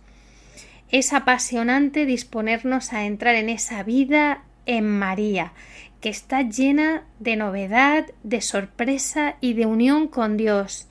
Es 0.90 1.12
apasionante 1.12 2.05
disponernos 2.05 2.92
a 2.92 3.05
entrar 3.05 3.37
en 3.37 3.49
esa 3.49 3.85
vida 3.85 4.42
en 4.66 4.90
María, 4.90 5.53
que 6.01 6.09
está 6.09 6.42
llena 6.42 7.05
de 7.20 7.37
novedad, 7.37 8.07
de 8.25 8.40
sorpresa 8.40 9.37
y 9.40 9.53
de 9.53 9.66
unión 9.66 10.09
con 10.09 10.37
Dios, 10.37 10.88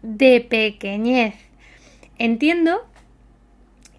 de 0.00 0.40
pequeñez. 0.40 1.34
Entiendo 2.18 2.86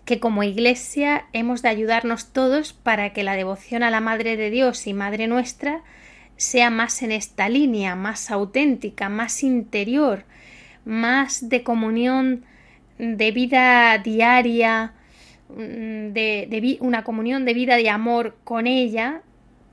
que 0.05 0.19
como 0.19 0.43
Iglesia 0.43 1.25
hemos 1.33 1.61
de 1.61 1.69
ayudarnos 1.69 2.31
todos 2.31 2.73
para 2.73 3.11
que 3.11 3.23
la 3.23 3.35
devoción 3.35 3.83
a 3.83 3.89
la 3.89 4.01
Madre 4.01 4.37
de 4.37 4.49
Dios 4.49 4.85
y 4.87 4.93
Madre 4.93 5.27
nuestra 5.27 5.81
sea 6.37 6.69
más 6.69 7.01
en 7.01 7.11
esta 7.11 7.49
línea, 7.49 7.95
más 7.95 8.29
auténtica, 8.29 9.09
más 9.09 9.43
interior, 9.43 10.23
más 10.85 11.49
de 11.49 11.63
comunión 11.63 12.43
de 12.99 13.31
vida 13.31 13.97
diaria, 13.97 14.93
mm, 15.49 16.13
de, 16.13 16.77
una 16.81 17.03
comunión 17.03 17.45
de 17.45 17.53
vida 17.53 17.75
de 17.77 17.89
amor 17.89 18.35
con 18.43 18.67
ella, 18.67 19.21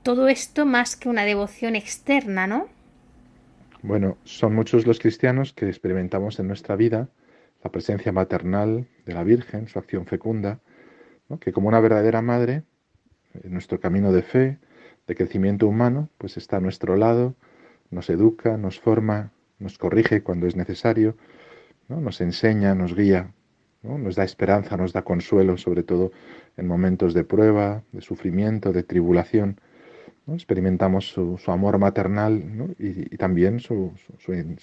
todo 0.01 0.27
esto 0.27 0.65
más 0.65 0.95
que 0.95 1.09
una 1.09 1.25
devoción 1.25 1.75
externa, 1.75 2.47
¿no? 2.47 2.67
Bueno, 3.83 4.17
son 4.23 4.55
muchos 4.55 4.87
los 4.87 4.99
cristianos 4.99 5.53
que 5.53 5.67
experimentamos 5.67 6.39
en 6.39 6.47
nuestra 6.47 6.75
vida 6.75 7.09
la 7.63 7.71
presencia 7.71 8.11
maternal 8.11 8.87
de 9.05 9.13
la 9.13 9.23
Virgen, 9.23 9.67
su 9.67 9.79
acción 9.79 10.05
fecunda, 10.05 10.59
que 11.39 11.51
como 11.51 11.67
una 11.67 11.79
verdadera 11.79 12.21
madre, 12.21 12.63
en 13.41 13.51
nuestro 13.53 13.79
camino 13.79 14.11
de 14.11 14.21
fe, 14.21 14.59
de 15.07 15.15
crecimiento 15.15 15.67
humano, 15.67 16.09
pues 16.17 16.37
está 16.37 16.57
a 16.57 16.59
nuestro 16.59 16.95
lado, 16.95 17.35
nos 17.89 18.09
educa, 18.09 18.57
nos 18.57 18.79
forma, 18.79 19.31
nos 19.59 19.77
corrige 19.77 20.21
cuando 20.21 20.47
es 20.47 20.55
necesario, 20.55 21.17
¿no? 21.87 21.99
nos 21.99 22.21
enseña, 22.21 22.75
nos 22.75 22.95
guía, 22.95 23.33
¿no? 23.81 23.97
nos 23.97 24.15
da 24.15 24.23
esperanza, 24.23 24.77
nos 24.77 24.93
da 24.93 25.03
consuelo, 25.03 25.57
sobre 25.57 25.83
todo 25.83 26.11
en 26.57 26.67
momentos 26.67 27.13
de 27.13 27.23
prueba, 27.23 27.83
de 27.91 28.01
sufrimiento, 28.01 28.71
de 28.71 28.83
tribulación. 28.83 29.59
Experimentamos 30.27 31.09
su, 31.09 31.37
amor 31.47 31.79
maternal 31.79 32.75
y, 32.79 33.17
también 33.17 33.59
su, 33.59 33.93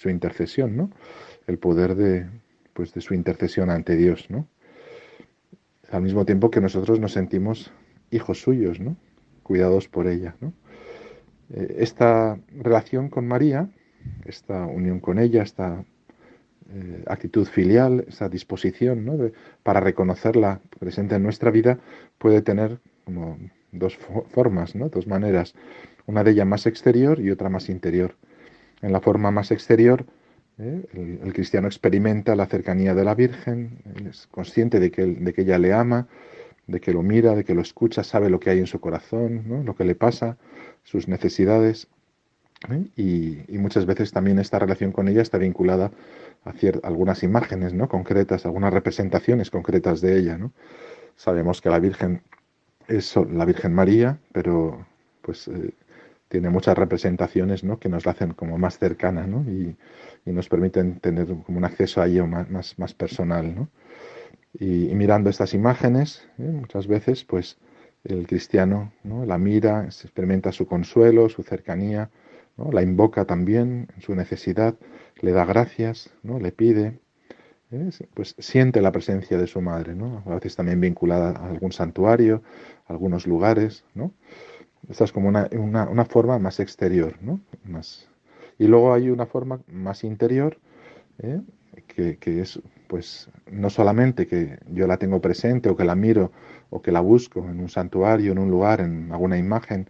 intercesión, 0.05 0.91
el 1.45 1.59
poder 1.59 1.93
de, 1.93 2.25
pues, 2.73 2.93
de 2.93 3.01
su 3.01 3.13
intercesión 3.13 3.69
ante 3.69 3.95
Dios. 3.95 4.29
¿no? 4.29 4.47
Al 5.91 6.01
mismo 6.01 6.25
tiempo 6.25 6.51
que 6.51 6.61
nosotros 6.61 6.99
nos 6.99 7.13
sentimos 7.13 7.71
hijos 8.11 8.41
suyos, 8.41 8.79
¿no? 8.79 8.95
cuidados 9.43 9.87
por 9.87 10.07
ella. 10.07 10.35
Eh, 11.49 11.75
esta 11.79 12.39
relación 12.57 13.09
con 13.09 13.27
María, 13.27 13.69
esta 14.25 14.65
unión 14.65 14.99
con 14.99 15.19
ella, 15.19 15.43
esta 15.43 15.83
eh, 16.73 17.03
actitud 17.07 17.45
filial, 17.45 18.05
esa 18.07 18.29
disposición 18.29 19.33
para 19.63 19.79
reconocerla 19.79 20.61
presente 20.79 21.15
en 21.15 21.23
nuestra 21.23 21.51
vida, 21.51 21.79
puede 22.17 22.41
tener 22.41 22.79
como 23.03 23.37
dos 23.71 23.97
formas, 24.29 24.75
¿no? 24.75 24.89
dos 24.89 25.07
maneras, 25.07 25.53
una 26.05 26.23
de 26.23 26.31
ellas 26.31 26.47
más 26.47 26.65
exterior 26.65 27.19
y 27.19 27.31
otra 27.31 27.49
más 27.49 27.69
interior. 27.69 28.15
En 28.81 28.91
la 28.91 29.01
forma 29.01 29.31
más 29.31 29.51
exterior, 29.51 30.05
¿eh? 30.61 30.85
el, 31.23 31.33
cristiano 31.33 31.67
experimenta 31.67 32.35
la 32.35 32.45
cercanía 32.45 32.93
de 32.93 33.03
la 33.03 33.15
Virgen, 33.15 33.79
es 34.09 34.27
consciente 34.27 34.79
de 34.79 34.91
que, 34.91 35.05
de 35.05 35.33
que 35.33 35.41
ella 35.41 35.57
le 35.57 35.73
ama, 35.73 36.07
de 36.67 36.79
que 36.79 36.93
lo 36.93 37.03
mira, 37.03 37.35
de 37.35 37.43
que 37.43 37.53
lo 37.53 37.61
escucha, 37.61 38.03
sabe 38.03 38.29
lo 38.29 38.39
que 38.39 38.49
hay 38.49 38.59
en 38.59 38.67
su 38.67 38.79
corazón, 38.79 39.43
¿no? 39.47 39.63
lo 39.63 39.75
que 39.75 39.83
le 39.83 39.95
pasa, 39.95 40.37
sus 40.83 41.07
necesidades. 41.07 41.87
¿eh? 42.69 42.85
Y, 42.95 43.57
muchas 43.57 43.85
veces 43.85 44.11
también 44.11 44.39
esta 44.39 44.59
relación 44.59 44.91
con 44.91 45.07
ella 45.07 45.21
está 45.21 45.37
vinculada 45.37 45.91
a 46.45 46.53
algunas 46.83 47.23
imágenes 47.23 47.73
¿no? 47.73 47.87
concretas, 47.89 48.45
algunas 48.45 48.73
representaciones 48.73 49.51
concretas 49.51 50.01
de 50.01 50.17
ella. 50.17 50.37
¿no? 50.37 50.53
Sabemos 51.15 51.61
que 51.61 51.69
la 51.69 51.79
Virgen 51.79 52.21
es 52.87 53.15
la 53.15 53.45
Virgen 53.45 53.73
María, 53.73 54.19
pero 54.31 54.85
pues 55.21 55.47
eh, 55.47 55.73
tiene 56.31 56.49
muchas 56.49 56.77
representaciones 56.77 57.65
¿no? 57.65 57.77
que 57.77 57.89
nos 57.89 58.05
la 58.05 58.13
hacen 58.13 58.31
como 58.31 58.57
más 58.57 58.79
cercana 58.79 59.27
¿no? 59.27 59.43
y, 59.51 59.75
y, 60.25 60.31
nos 60.31 60.47
permiten 60.47 61.01
tener 61.01 61.27
como 61.27 61.57
un 61.57 61.65
acceso 61.65 62.01
a 62.01 62.07
ella 62.07 62.25
más, 62.25 62.49
más, 62.49 62.79
más 62.79 62.93
personal. 62.93 63.53
¿no? 63.53 63.67
Y, 64.53 64.95
mirando 64.95 65.29
estas 65.29 65.53
imágenes, 65.53 66.25
¿eh? 66.39 66.43
muchas 66.43 66.87
veces, 66.87 67.25
pues 67.25 67.57
el 68.05 68.25
cristiano 68.27 68.93
¿no? 69.03 69.25
la 69.25 69.37
mira, 69.37 69.83
experimenta 69.83 70.53
su 70.53 70.65
consuelo, 70.65 71.27
su 71.27 71.43
cercanía, 71.43 72.09
la 72.71 72.81
invoca 72.81 73.25
también 73.25 73.87
en 73.93 74.01
su 74.01 74.15
necesidad, 74.15 74.75
le 75.19 75.33
da 75.33 75.43
gracias, 75.43 76.11
¿no? 76.23 76.39
le 76.39 76.53
pide, 76.53 76.99
¿eh? 77.71 77.89
pues 78.13 78.35
siente 78.39 78.81
la 78.81 78.93
presencia 78.93 79.37
de 79.37 79.47
su 79.47 79.59
madre, 79.59 79.95
¿no? 79.95 80.23
a 80.25 80.35
veces 80.35 80.55
también 80.55 80.79
vinculada 80.79 81.31
a 81.31 81.49
algún 81.49 81.73
santuario, 81.73 82.41
a 82.87 82.93
algunos 82.93 83.27
lugares. 83.27 83.83
¿no? 83.95 84.13
Esta 84.91 85.05
es 85.05 85.11
como 85.11 85.29
una, 85.29 85.49
una, 85.53 85.89
una 85.89 86.05
forma 86.05 86.37
más 86.37 86.59
exterior. 86.59 87.15
¿no? 87.21 87.39
Más... 87.63 88.07
Y 88.59 88.67
luego 88.67 88.93
hay 88.93 89.09
una 89.09 89.25
forma 89.25 89.61
más 89.67 90.03
interior, 90.03 90.59
¿eh? 91.19 91.41
que, 91.87 92.17
que, 92.17 92.41
es 92.41 92.59
pues 92.87 93.29
no 93.49 93.69
solamente 93.69 94.27
que 94.27 94.59
yo 94.67 94.85
la 94.85 94.97
tengo 94.97 95.19
presente 95.21 95.69
o 95.69 95.75
que 95.75 95.85
la 95.85 95.95
miro 95.95 96.31
o 96.69 96.81
que 96.81 96.91
la 96.91 96.99
busco 96.99 97.39
en 97.39 97.59
un 97.59 97.69
santuario, 97.69 98.33
en 98.33 98.37
un 98.37 98.51
lugar, 98.51 98.81
en 98.81 99.11
alguna 99.11 99.37
imagen 99.37 99.89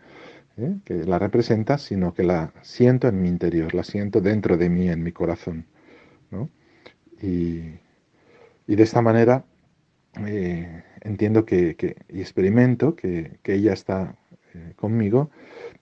¿eh? 0.57 0.77
que 0.85 1.03
la 1.05 1.19
representa, 1.19 1.77
sino 1.77 2.13
que 2.13 2.23
la 2.23 2.53
siento 2.61 3.07
en 3.07 3.21
mi 3.21 3.27
interior, 3.27 3.73
la 3.73 3.83
siento 3.83 4.21
dentro 4.21 4.57
de 4.57 4.69
mí, 4.69 4.89
en 4.89 5.03
mi 5.03 5.11
corazón. 5.11 5.65
Y, 7.21 7.59
de 8.67 8.83
esta 8.83 9.01
manera 9.01 9.43
eh, 10.25 10.83
entiendo 11.01 11.45
que, 11.45 11.75
y 12.09 12.19
experimento 12.19 12.95
que, 12.95 13.39
ella 13.43 13.73
está 13.73 14.15
eh, 14.53 14.73
conmigo, 14.75 15.29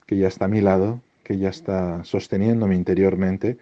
que 0.06 0.16
ella 0.16 0.28
está 0.28 0.46
a 0.46 0.48
mi 0.48 0.60
lado, 0.60 1.00
que 1.24 1.34
ella 1.34 1.50
está 1.50 2.02
sosteniéndome 2.04 2.74
interiormente, 2.74 3.58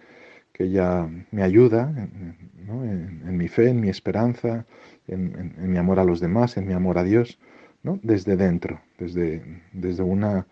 que 0.51 0.65
ella 0.65 1.07
me 1.31 1.43
ayuda 1.43 1.93
en, 1.95 3.37
mi 3.37 3.47
fe, 3.47 3.69
en 3.69 3.79
mi 3.79 3.89
esperanza, 3.89 4.65
en, 5.07 5.71
mi 5.71 5.77
amor 5.77 5.99
a 5.99 6.03
los 6.03 6.19
demás, 6.19 6.57
en 6.57 6.67
mi 6.67 6.73
amor 6.73 6.97
a 6.97 7.03
Dios, 7.03 7.39
¿no? 7.83 7.99
desde 8.03 8.35
dentro, 8.35 8.81
desde, 8.97 9.41
desde 9.71 10.03
una, 10.03 10.47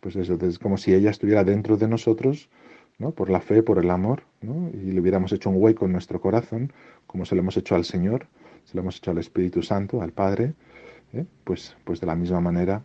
pues 0.00 0.16
eso, 0.16 0.36
desde, 0.36 0.58
como 0.58 0.78
si 0.78 0.94
ella 0.94 1.10
estuviera 1.10 1.44
dentro 1.44 1.76
de 1.76 1.88
nosotros, 1.88 2.48
¿no? 2.98 3.12
por 3.12 3.30
la 3.30 3.40
fe, 3.40 3.62
por 3.62 3.78
el 3.78 3.90
amor, 3.90 4.22
¿no? 4.40 4.70
y 4.72 4.92
le 4.92 5.00
hubiéramos 5.00 5.32
hecho 5.32 5.50
un 5.50 5.62
hueco 5.62 5.86
en 5.86 5.92
nuestro 5.92 6.20
corazón, 6.20 6.72
como 7.06 7.24
se 7.24 7.34
lo 7.34 7.42
hemos 7.42 7.56
hecho 7.56 7.74
al 7.74 7.84
Señor, 7.84 8.26
se 8.64 8.74
lo 8.74 8.80
hemos 8.80 8.96
hecho 8.96 9.10
al 9.12 9.18
Espíritu 9.18 9.62
Santo, 9.62 10.02
al 10.02 10.12
Padre, 10.12 10.54
¿eh? 11.12 11.24
pues, 11.44 11.76
pues 11.84 12.00
de 12.00 12.06
la 12.06 12.16
misma 12.16 12.40
manera 12.40 12.82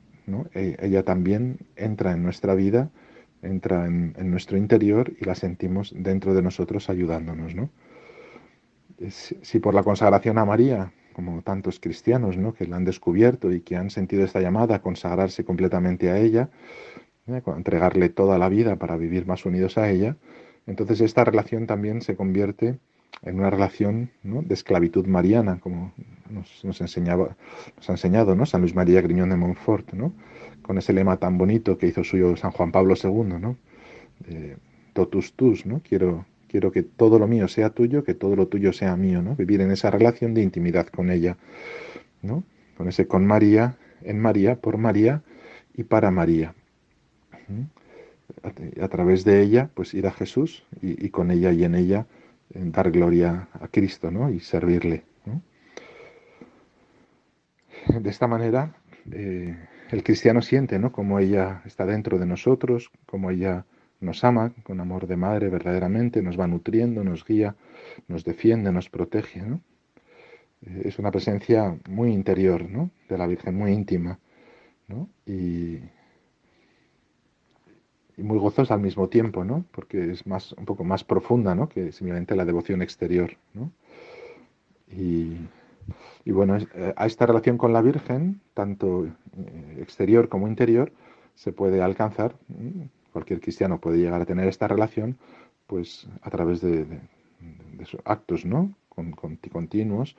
e, 0.53 0.77
ella 0.79 1.03
también 1.03 1.59
entra 1.75 2.11
en 2.13 2.23
nuestra 2.23 2.55
vida, 2.55 2.89
entra 3.41 3.85
en, 3.85 4.13
nuestro 4.29 4.57
interior 4.57 5.13
y 5.19 5.25
la 5.25 5.35
sentimos 5.35 5.93
dentro 5.95 6.33
de 6.33 6.41
nosotros 6.41 6.89
ayudándonos. 6.89 7.55
¿no? 7.55 7.69
Si, 9.09 9.59
por 9.59 9.73
la 9.73 9.83
consagración 9.83 10.37
a 10.37 10.45
María, 10.45 10.93
como 11.13 11.41
tantos 11.41 11.79
cristianos 11.79 12.37
¿no? 12.37 12.53
que 12.53 12.67
la 12.67 12.77
han 12.77 12.85
descubierto 12.85 13.51
y 13.51 13.61
que 13.61 13.75
han 13.75 13.89
sentido 13.89 14.23
esta 14.23 14.41
llamada 14.41 14.75
a 14.75 14.81
consagrarse 14.81 15.43
completamente 15.43 16.09
a 16.11 16.17
ella, 16.17 16.49
¿eh? 17.27 17.41
entregarle 17.57 18.09
toda 18.09 18.37
la 18.37 18.49
vida 18.49 18.77
para 18.77 18.97
vivir 18.97 19.25
más 19.25 19.45
unidos 19.45 19.77
a 19.77 19.89
ella, 19.89 20.17
entonces 20.67 21.01
esta 21.01 21.23
relación 21.23 21.65
también 21.65 22.01
se 22.01 22.15
convierte 22.15 22.79
en 23.23 23.39
una 23.39 23.49
relación 23.49 24.09
de 24.23 24.53
esclavitud 24.53 25.05
mariana, 25.05 25.59
como 25.59 25.93
nos, 26.29 26.81
enseñaba, 26.81 27.35
nos 27.77 27.89
ha 27.89 27.93
enseñado 27.93 28.35
¿no? 28.35 28.45
San 28.45 28.61
Luis 28.61 28.73
María 28.73 29.01
Griñón 29.01 29.29
de 29.29 29.35
Montfort, 29.35 29.93
¿no? 29.93 30.13
con 30.61 30.77
ese 30.77 30.93
lema 30.93 31.17
tan 31.17 31.37
bonito 31.37 31.77
que 31.77 31.87
hizo 31.87 32.03
suyo 32.03 32.35
San 32.35 32.51
Juan 32.51 32.71
Pablo 32.71 32.95
II, 33.01 33.39
¿no? 33.39 33.57
totus 34.93 35.33
tus, 35.33 35.65
¿no? 35.65 35.81
Quiero, 35.87 36.25
quiero 36.47 36.71
que 36.71 36.83
todo 36.83 37.17
lo 37.17 37.27
mío 37.27 37.47
sea 37.47 37.69
tuyo, 37.69 38.03
que 38.03 38.13
todo 38.13 38.35
lo 38.35 38.47
tuyo 38.47 38.73
sea 38.73 38.95
mío, 38.95 39.21
¿no? 39.21 39.35
Vivir 39.35 39.61
en 39.61 39.71
esa 39.71 39.89
relación 39.89 40.33
de 40.33 40.41
intimidad 40.41 40.87
con 40.87 41.09
ella, 41.09 41.37
¿no? 42.21 42.43
Con 42.77 42.87
ese 42.89 43.07
con 43.07 43.25
María, 43.25 43.77
en 44.03 44.19
María, 44.19 44.57
por 44.57 44.77
María 44.77 45.23
y 45.73 45.83
para 45.83 46.11
María. 46.11 46.53
A, 48.81 48.87
través 48.87 49.23
de 49.23 49.41
ella, 49.41 49.69
pues 49.73 49.93
ir 49.93 50.07
a 50.07 50.11
Jesús 50.11 50.63
y 50.81 51.09
con 51.09 51.31
ella 51.31 51.51
y 51.51 51.63
en 51.63 51.75
ella 51.75 52.05
dar 52.53 52.91
gloria 52.91 53.47
a 53.53 53.67
Cristo 53.67 54.11
¿no? 54.11 54.29
y 54.29 54.39
servirle. 54.39 55.03
De 57.87 58.09
esta 58.09 58.27
manera, 58.27 58.75
eh, 59.11 59.57
el 59.89 60.03
cristiano 60.03 60.41
siente 60.41 60.77
¿no? 60.77 60.91
como 60.91 61.19
ella 61.19 61.63
está 61.65 61.85
dentro 61.85 62.19
de 62.19 62.25
nosotros, 62.25 62.91
como 63.05 63.31
ella 63.31 63.65
nos 63.99 64.23
ama 64.23 64.53
con 64.63 64.79
amor 64.79 65.07
de 65.07 65.15
madre 65.15 65.49
verdaderamente, 65.49 66.21
nos 66.21 66.39
va 66.39 66.47
nutriendo, 66.47 67.03
nos 67.03 67.25
guía, 67.25 67.55
nos 68.07 68.23
defiende, 68.23 68.71
nos 68.71 68.89
protege. 68.89 69.41
Eh, 70.61 70.81
es 70.85 70.99
una 70.99 71.11
presencia 71.11 71.75
muy 71.89 72.11
interior 72.11 72.69
¿no? 72.69 72.91
de 73.09 73.17
la 73.17 73.27
Virgen, 73.27 73.55
muy 73.55 73.71
íntima. 73.71 74.19
Y, 75.25 75.79
y 78.21 78.23
muy 78.23 78.37
gozosa 78.37 78.75
al 78.75 78.81
mismo 78.81 79.09
tiempo, 79.09 79.43
¿no? 79.43 79.65
Porque 79.71 80.11
es 80.11 80.27
más, 80.27 80.53
un 80.53 80.65
poco 80.65 80.83
más 80.83 81.03
profunda, 81.03 81.55
¿no? 81.55 81.67
Que 81.67 81.91
simplemente 81.91 82.35
la 82.35 82.45
devoción 82.45 82.81
exterior, 82.83 83.31
¿no? 83.53 83.71
Y, 84.95 85.37
bueno, 86.31 86.57
eh, 86.57 86.93
a 86.95 87.05
esta 87.07 87.25
relación 87.25 87.57
con 87.57 87.73
la 87.73 87.81
Virgen, 87.81 88.41
tanto 88.53 89.07
eh, 89.07 89.77
exterior 89.79 90.29
como 90.29 90.47
interior, 90.47 90.91
se 91.33 91.51
puede 91.51 91.81
alcanzar, 91.81 92.35
cualquier 93.11 93.41
cristiano 93.41 93.79
puede 93.79 93.97
llegar 93.97 94.21
a 94.21 94.25
tener 94.25 94.47
esta 94.47 94.67
relación, 94.67 95.17
pues 95.65 96.07
a 96.21 96.29
través 96.29 96.61
de, 96.61 96.85
actos, 98.05 98.45
¿no? 98.45 98.75
Con, 98.89 99.13
continuos. 99.13 100.15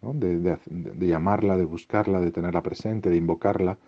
De, 0.00 0.40
de, 0.40 1.06
llamarla, 1.06 1.56
de 1.56 1.64
buscarla, 1.64 2.20
de 2.20 2.32
tenerla 2.32 2.62
presente, 2.62 3.08
de 3.08 3.16
invocarla, 3.16 3.78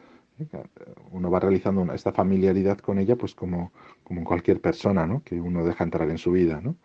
uno 1.10 1.30
va 1.30 1.40
realizando 1.40 1.92
esta 1.92 2.12
familiaridad 2.12 2.78
con 2.78 2.98
ella, 2.98 3.16
pues 3.16 3.34
como, 3.34 3.72
como 4.02 4.24
cualquier 4.24 4.60
persona, 4.60 5.06
¿no? 5.06 5.22
Que 5.22 5.40
uno 5.40 5.64
deja 5.64 5.84
entrar 5.84 6.10
en 6.10 6.18
su 6.18 6.32
vida, 6.32 6.60
¿no? 6.60 6.76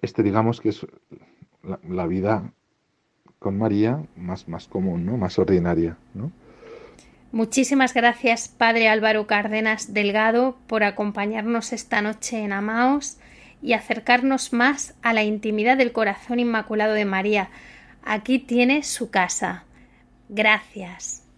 Este, 0.00 0.22
digamos 0.22 0.60
que 0.60 0.70
es 0.70 0.86
la, 1.88 2.06
vida 2.06 2.52
con 3.38 3.56
María 3.56 4.04
más, 4.16 4.48
más 4.48 4.66
común, 4.66 5.06
¿no? 5.06 5.16
Más 5.16 5.38
ordinaria. 5.38 5.96
Muchísimas 7.30 7.94
gracias, 7.94 8.48
Padre 8.48 8.88
Álvaro 8.88 9.26
Cárdenas 9.26 9.94
Delgado, 9.94 10.56
por 10.66 10.82
acompañarnos 10.82 11.72
esta 11.72 12.02
noche 12.02 12.40
en 12.40 12.52
Amaos 12.52 13.18
y 13.62 13.74
acercarnos 13.74 14.52
más 14.52 14.94
a 15.02 15.12
la 15.12 15.22
intimidad 15.22 15.76
del 15.76 15.92
corazón 15.92 16.40
inmaculado 16.40 16.94
de 16.94 17.04
María. 17.04 17.48
Aquí 18.04 18.40
tiene 18.40 18.82
su 18.82 19.10
casa. 19.10 19.64
Gracias. 20.34 21.28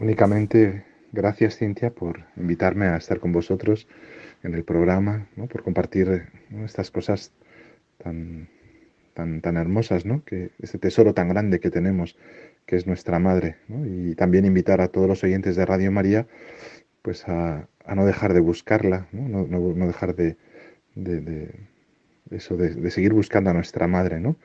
Únicamente 0.00 0.84
gracias, 1.12 1.58
Cintia, 1.58 1.90
por 1.90 2.24
invitarme 2.38 2.86
a 2.86 2.96
estar 2.96 3.20
con 3.20 3.30
vosotros 3.30 3.86
en 4.42 4.54
el 4.54 4.64
programa, 4.64 5.26
¿no? 5.36 5.46
por 5.48 5.62
compartir 5.62 6.30
estas 6.64 6.90
cosas 6.90 7.30
tan, 8.02 8.48
tan, 9.12 9.42
tan 9.42 9.58
hermosas, 9.58 10.06
¿no? 10.06 10.24
que 10.24 10.50
este 10.62 10.78
tesoro 10.78 11.12
tan 11.12 11.28
grande 11.28 11.60
que 11.60 11.70
tenemos, 11.70 12.16
que 12.64 12.76
es 12.76 12.86
nuestra 12.86 13.18
madre. 13.18 13.56
Y 13.68 14.14
también 14.14 14.46
invitar 14.46 14.80
a 14.80 14.88
todos 14.88 15.06
los 15.06 15.22
oyentes 15.22 15.54
de 15.54 15.66
Radio 15.66 15.92
María 15.92 16.26
pues 17.02 17.28
a, 17.28 17.68
no 17.94 18.06
dejar 18.06 18.32
de 18.32 18.40
buscarla, 18.40 19.08
no, 19.12 19.46
no, 19.46 19.86
dejar 19.86 20.14
de, 20.14 20.38
eso, 22.30 22.56
de, 22.56 22.90
seguir 22.90 23.12
buscando 23.12 23.50
a 23.50 23.52
nuestra 23.52 23.88
madre, 23.88 24.20
¿no? 24.20 24.36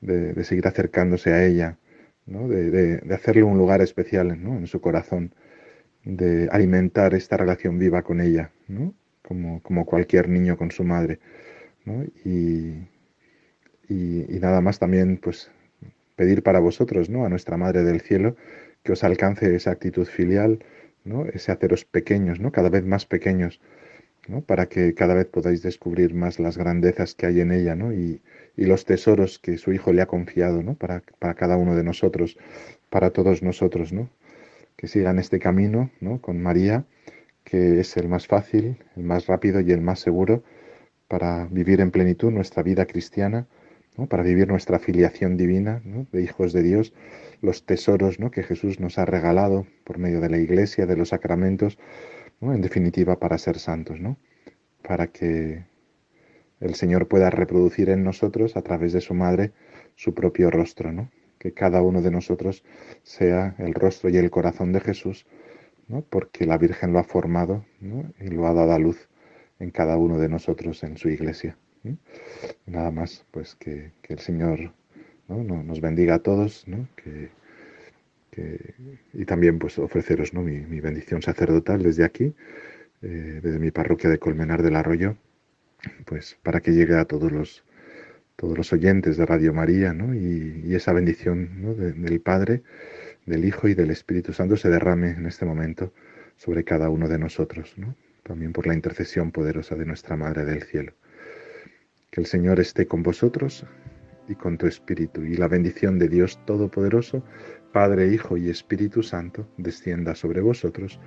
de 0.00 0.42
seguir 0.42 0.66
acercándose 0.66 1.32
a 1.32 1.44
ella 1.44 1.78
de, 2.28 3.02
hacerle 3.14 3.42
un 3.42 3.58
lugar 3.58 3.80
especial 3.80 4.30
en 4.30 4.66
su 4.66 4.80
corazón, 4.80 5.32
de 6.04 6.48
alimentar 6.50 7.14
esta 7.14 7.36
relación 7.36 7.78
viva 7.78 8.02
con 8.02 8.20
ella, 8.20 8.50
como, 9.22 9.62
como, 9.62 9.84
cualquier 9.84 10.28
niño 10.28 10.56
con 10.56 10.70
su 10.70 10.84
madre. 10.84 11.18
Y, 12.24 12.74
y, 13.88 14.38
nada 14.40 14.60
más 14.60 14.78
también 14.78 15.16
pues 15.16 15.50
pedir 16.16 16.42
para 16.42 16.60
vosotros, 16.60 17.08
¿no? 17.08 17.24
a 17.24 17.28
nuestra 17.28 17.56
Madre 17.56 17.82
del 17.84 18.00
Cielo, 18.00 18.36
que 18.82 18.92
os 18.92 19.04
alcance 19.04 19.54
esa 19.54 19.70
actitud 19.70 20.06
filial, 20.06 20.64
¿no? 21.04 21.26
ese 21.26 21.52
haceros 21.52 21.84
pequeños, 21.84 22.40
¿no? 22.40 22.52
cada 22.52 22.68
vez 22.68 22.84
más 22.84 23.06
pequeños, 23.06 23.60
para 24.46 24.66
que 24.66 24.94
cada 24.94 25.14
vez 25.14 25.26
podáis 25.26 25.62
descubrir 25.62 26.14
más 26.14 26.38
las 26.38 26.58
grandezas 26.58 27.14
que 27.14 27.26
hay 27.26 27.40
en 27.40 27.52
ella 27.52 27.74
¿no? 27.74 27.92
y, 27.92 28.20
y 28.58 28.66
los 28.66 28.84
tesoros 28.84 29.38
que 29.38 29.56
su 29.56 29.72
Hijo 29.72 29.92
le 29.92 30.02
ha 30.02 30.06
confiado 30.06 30.64
¿no? 30.64 30.74
para, 30.74 31.04
para, 31.20 31.34
cada 31.34 31.56
uno 31.56 31.76
de 31.76 31.84
nosotros, 31.84 32.36
para 32.90 33.10
todos 33.10 33.40
nosotros, 33.40 33.92
¿no? 33.92 34.10
que 34.76 34.88
sigan 34.88 35.20
este 35.20 35.38
camino 35.38 35.90
¿no? 36.00 36.20
con 36.20 36.42
María, 36.42 36.84
que 37.44 37.78
es 37.78 37.96
el 37.96 38.08
más 38.08 38.26
fácil, 38.26 38.76
el 38.96 39.04
más 39.04 39.26
rápido 39.26 39.60
y 39.60 39.70
el 39.70 39.80
más 39.80 40.00
seguro 40.00 40.42
para 41.06 41.46
vivir 41.46 41.80
en 41.80 41.92
plenitud 41.92 42.32
nuestra 42.32 42.64
vida 42.64 42.84
cristiana, 42.86 43.46
¿no? 43.96 44.06
para 44.06 44.24
vivir 44.24 44.48
nuestra 44.48 44.80
filiación 44.80 45.36
divina 45.36 45.80
de 46.10 46.20
hijos 46.20 46.52
de 46.52 46.62
Dios, 46.62 46.92
los 47.40 47.64
tesoros 47.64 48.18
¿no? 48.18 48.32
que 48.32 48.42
Jesús 48.42 48.80
nos 48.80 48.98
ha 48.98 49.04
regalado 49.04 49.68
por 49.84 49.98
medio 49.98 50.20
de 50.20 50.30
la 50.30 50.38
Iglesia, 50.38 50.84
de 50.84 50.96
los 50.96 51.10
sacramentos, 51.10 51.78
en 52.40 52.60
definitiva 52.60 53.20
para 53.20 53.38
ser 53.38 53.60
santos, 53.60 54.00
¿no? 54.00 54.16
para 54.82 55.06
que 55.06 55.62
el 56.60 56.74
Señor 56.74 57.08
pueda 57.08 57.30
reproducir 57.30 57.90
en 57.90 58.04
nosotros 58.04 58.56
a 58.56 58.62
través 58.62 58.92
de 58.92 59.00
su 59.00 59.14
madre 59.14 59.52
su 59.96 60.14
propio 60.14 60.50
rostro, 60.50 60.92
¿no? 60.92 61.10
Que 61.38 61.52
cada 61.52 61.82
uno 61.82 62.02
de 62.02 62.10
nosotros 62.10 62.64
sea 63.02 63.54
el 63.58 63.74
rostro 63.74 64.10
y 64.10 64.16
el 64.16 64.30
corazón 64.30 64.72
de 64.72 64.80
Jesús, 64.80 65.26
¿no? 65.86 66.02
Porque 66.02 66.46
la 66.46 66.58
Virgen 66.58 66.92
lo 66.92 66.98
ha 66.98 67.04
formado 67.04 67.64
y 68.20 68.28
lo 68.28 68.46
ha 68.46 68.54
dado 68.54 68.72
a 68.72 68.78
luz 68.78 69.08
en 69.58 69.70
cada 69.70 69.96
uno 69.96 70.18
de 70.18 70.28
nosotros 70.28 70.82
en 70.82 70.96
su 70.96 71.08
iglesia. 71.08 71.56
Nada 72.66 72.90
más, 72.90 73.24
pues 73.30 73.54
que, 73.54 73.92
el 74.08 74.18
Señor 74.18 74.72
nos 75.28 75.80
bendiga 75.80 76.16
a 76.16 76.18
todos, 76.18 76.66
que, 76.96 77.30
y 79.12 79.24
también 79.24 79.58
pues 79.58 79.78
ofreceros 79.78 80.32
¿no? 80.32 80.42
mi, 80.42 80.80
bendición 80.80 81.22
sacerdotal 81.22 81.82
desde 81.82 82.04
aquí, 82.04 82.34
eh, 83.02 83.40
desde 83.42 83.58
mi 83.58 83.70
parroquia 83.70 84.10
de 84.10 84.18
Colmenar 84.18 84.62
del 84.62 84.76
Arroyo, 84.76 85.16
pues 86.04 86.38
para 86.42 86.60
que 86.60 86.72
llegue 86.72 86.96
a 86.96 87.04
todos 87.04 87.30
los, 87.30 87.64
todos 88.36 88.56
los 88.56 88.72
oyentes 88.72 89.16
de 89.16 89.26
Radio 89.26 89.52
María, 89.52 89.92
¿no? 89.92 90.14
y, 90.14 90.74
esa 90.74 90.92
bendición 90.92 91.76
del 91.76 92.20
Padre, 92.20 92.62
del 93.26 93.44
Hijo 93.44 93.68
y 93.68 93.74
del 93.74 93.90
Espíritu 93.90 94.32
Santo 94.32 94.56
se 94.56 94.70
derrame 94.70 95.10
en 95.10 95.26
este 95.26 95.44
momento 95.44 95.92
sobre 96.36 96.64
cada 96.64 96.88
uno 96.88 97.08
de 97.08 97.18
nosotros, 97.18 97.74
¿no? 97.76 97.94
también 98.22 98.52
por 98.52 98.66
la 98.66 98.74
intercesión 98.74 99.32
poderosa 99.32 99.74
de 99.74 99.86
nuestra 99.86 100.16
Madre 100.16 100.44
del 100.44 100.62
Cielo. 100.62 100.92
Que 102.10 102.20
el 102.20 102.26
Señor 102.26 102.60
esté 102.60 102.86
con 102.86 103.02
vosotros 103.02 103.66
y 104.28 104.34
con 104.34 104.58
tu 104.58 104.66
Espíritu, 104.66 105.22
y 105.24 105.36
la 105.36 105.48
bendición 105.48 105.98
de 105.98 106.08
Dios 106.08 106.38
Todopoderoso, 106.44 107.24
Padre, 107.72 108.08
Hijo 108.08 108.36
y 108.36 108.50
Espíritu 108.50 109.02
Santo, 109.02 109.48
descienda 109.56 110.14
sobre 110.14 110.40
vosotros 110.40 111.00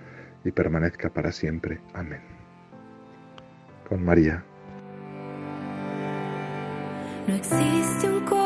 y 0.44 0.52
permanezca 0.52 1.14
para 1.14 1.32
siempre. 1.32 1.80
Amén. 1.94 2.22
Con 3.88 4.04
María 4.04 4.44
no 7.28 7.36
existe 7.36 8.10
un 8.10 8.20
corazón 8.22 8.41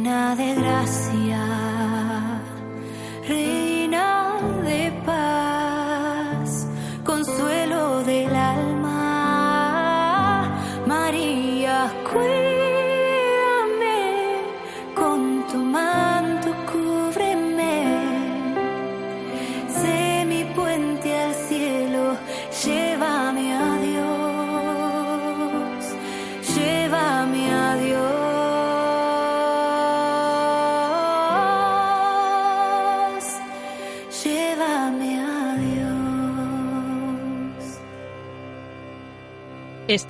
llena 0.00 0.34
de 0.34 0.54
gracia. 0.54 1.29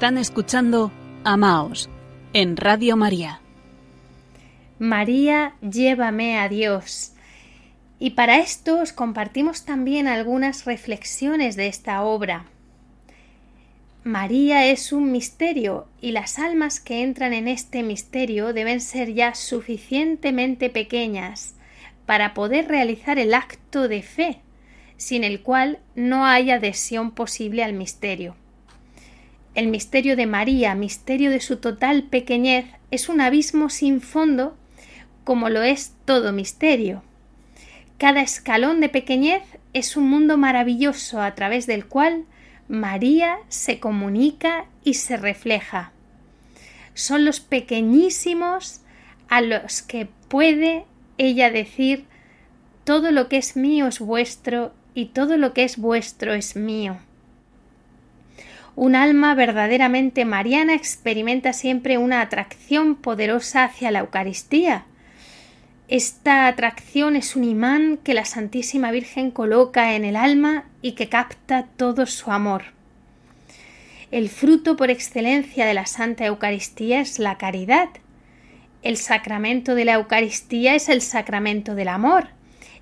Están 0.01 0.17
escuchando 0.17 0.91
Amaos 1.25 1.91
en 2.33 2.57
Radio 2.57 2.97
María. 2.97 3.43
María, 4.79 5.57
llévame 5.61 6.39
a 6.39 6.49
Dios. 6.49 7.13
Y 7.99 8.13
para 8.13 8.39
esto 8.39 8.81
os 8.81 8.95
compartimos 8.95 9.67
también 9.67 10.09
algunas 10.09 10.65
reflexiones 10.65 11.55
de 11.55 11.67
esta 11.67 12.01
obra. 12.03 12.47
María 14.03 14.65
es 14.69 14.95
un 14.95 15.13
misterio 15.13 15.87
y 16.01 16.13
las 16.13 16.39
almas 16.39 16.81
que 16.81 17.03
entran 17.03 17.35
en 17.35 17.47
este 17.47 17.83
misterio 17.83 18.55
deben 18.55 18.81
ser 18.81 19.13
ya 19.13 19.35
suficientemente 19.35 20.71
pequeñas 20.71 21.57
para 22.07 22.33
poder 22.33 22.69
realizar 22.69 23.19
el 23.19 23.35
acto 23.35 23.87
de 23.87 24.03
fe, 24.03 24.41
sin 24.97 25.25
el 25.25 25.43
cual 25.43 25.79
no 25.95 26.25
hay 26.25 26.51
adhesión 26.51 27.11
posible 27.11 27.63
al 27.63 27.75
misterio. 27.75 28.40
El 29.55 29.67
misterio 29.67 30.17
de 30.17 30.27
María, 30.27 30.75
misterio 30.75 31.31
de 31.31 31.41
su 31.41 31.57
total 31.57 32.05
pequeñez, 32.05 32.67
es 32.91 33.09
un 33.09 33.21
abismo 33.21 33.69
sin 33.69 34.01
fondo, 34.01 34.57
como 35.25 35.49
lo 35.49 35.63
es 35.63 35.95
todo 36.05 36.33
misterio. 36.33 37.03
Cada 37.99 38.23
escalón 38.23 38.81
de 38.81 38.89
pequeñez 38.89 39.43
es 39.73 39.97
un 39.97 40.09
mundo 40.09 40.37
maravilloso 40.37 41.21
a 41.21 41.35
través 41.35 41.67
del 41.67 41.87
cual 41.87 42.25
María 42.69 43.39
se 43.49 43.81
comunica 43.81 44.67
y 44.85 44.95
se 44.95 45.17
refleja. 45.17 45.93
Son 46.95 47.25
los 47.25 47.41
pequeñísimos 47.41 48.81
a 49.29 49.41
los 49.41 49.83
que 49.83 50.09
puede 50.29 50.85
ella 51.19 51.51
decir 51.51 52.07
todo 52.85 53.11
lo 53.11 53.29
que 53.29 53.37
es 53.37 53.57
mío 53.57 53.89
es 53.89 53.99
vuestro 53.99 54.73
y 54.95 55.07
todo 55.07 55.37
lo 55.37 55.53
que 55.53 55.65
es 55.65 55.77
vuestro 55.77 56.35
es 56.35 56.57
mío. 56.57 56.99
Un 58.77 58.95
alma 58.95 59.35
verdaderamente 59.35 60.25
mariana 60.25 60.75
experimenta 60.75 61.53
siempre 61.53 61.99
una 61.99 62.21
atracción 62.23 62.95
poderosa 62.95 63.65
hacia 63.65 63.91
la 63.91 64.01
Eucaristía, 64.01 64.85
esta 65.91 66.47
atracción 66.47 67.17
es 67.17 67.35
un 67.35 67.43
imán 67.43 67.99
que 68.05 68.15
la 68.15 68.25
Santísima 68.25 68.93
Virgen 68.93 69.33
coloca 69.33 69.97
en 69.97 70.05
el 70.05 70.15
alma 70.15 70.67
y 70.83 70.93
que 70.93 71.09
capta 71.09 71.67
todo 71.77 72.07
su 72.07 72.31
amor. 72.31 72.63
El 74.13 74.29
fruto 74.29 74.77
por 74.77 74.89
excelencia 74.89 75.67
de 75.67 75.75
la 75.75 75.87
Santa 75.87 76.27
Eucaristía 76.27 77.01
es 77.01 77.19
la 77.19 77.39
caridad. 77.39 77.89
El 78.83 78.99
sacramento 78.99 79.75
de 79.75 79.85
la 79.85 79.95
Eucaristía 79.95 80.77
es 80.77 80.89
el 80.89 81.03
sacramento 81.03 81.75
del 81.75 81.89
amor, 81.89 82.29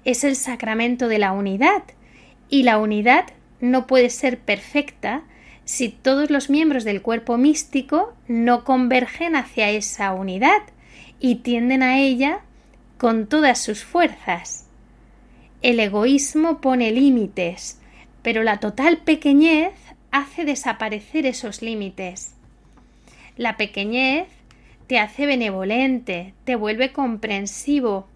es 0.05 0.23
el 0.23 0.37
sacramento 0.37 1.09
de 1.09 1.19
la 1.19 1.33
unidad, 1.33 1.85
y 2.51 2.65
la 2.65 2.77
unidad 2.77 3.25
no 3.63 3.87
puede 3.87 4.11
ser 4.11 4.39
perfecta 4.39 5.23
si 5.69 5.91
todos 5.91 6.31
los 6.31 6.49
miembros 6.49 6.83
del 6.83 7.03
cuerpo 7.03 7.37
místico 7.37 8.15
no 8.27 8.65
convergen 8.65 9.37
hacia 9.37 9.69
esa 9.69 10.15
unidad 10.15 10.63
y 11.21 11.37
tienden 11.37 11.83
a 11.83 11.99
ella 11.99 12.41
con 12.97 13.27
todas 13.27 13.61
sus 13.61 13.85
fuerzas. 13.85 14.67
El 15.61 15.79
egoísmo 15.79 16.63
pone 16.63 16.91
límites, 16.91 17.79
pero 18.23 18.45
la 18.45 18.61
total 18.61 18.97
pequeñez 19.05 19.75
hace 20.11 20.47
desaparecer 20.47 21.27
esos 21.27 21.61
límites. 21.61 22.33
La 23.37 23.59
pequeñez 23.59 24.27
te 24.87 24.99
hace 24.99 25.27
benevolente, 25.27 26.33
te 26.45 26.57
vuelve 26.57 26.95
comprensivo. 26.95 28.09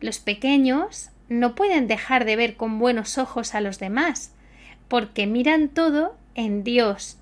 Los 0.00 0.18
pequeños 0.18 1.10
no 1.28 1.54
pueden 1.54 1.86
dejar 1.86 2.24
de 2.24 2.34
ver 2.34 2.56
con 2.56 2.80
buenos 2.80 3.18
ojos 3.18 3.54
a 3.54 3.60
los 3.60 3.78
demás, 3.78 4.32
porque 4.88 5.28
miran 5.28 5.68
todo 5.68 6.20
en 6.34 6.64
Dios, 6.64 7.18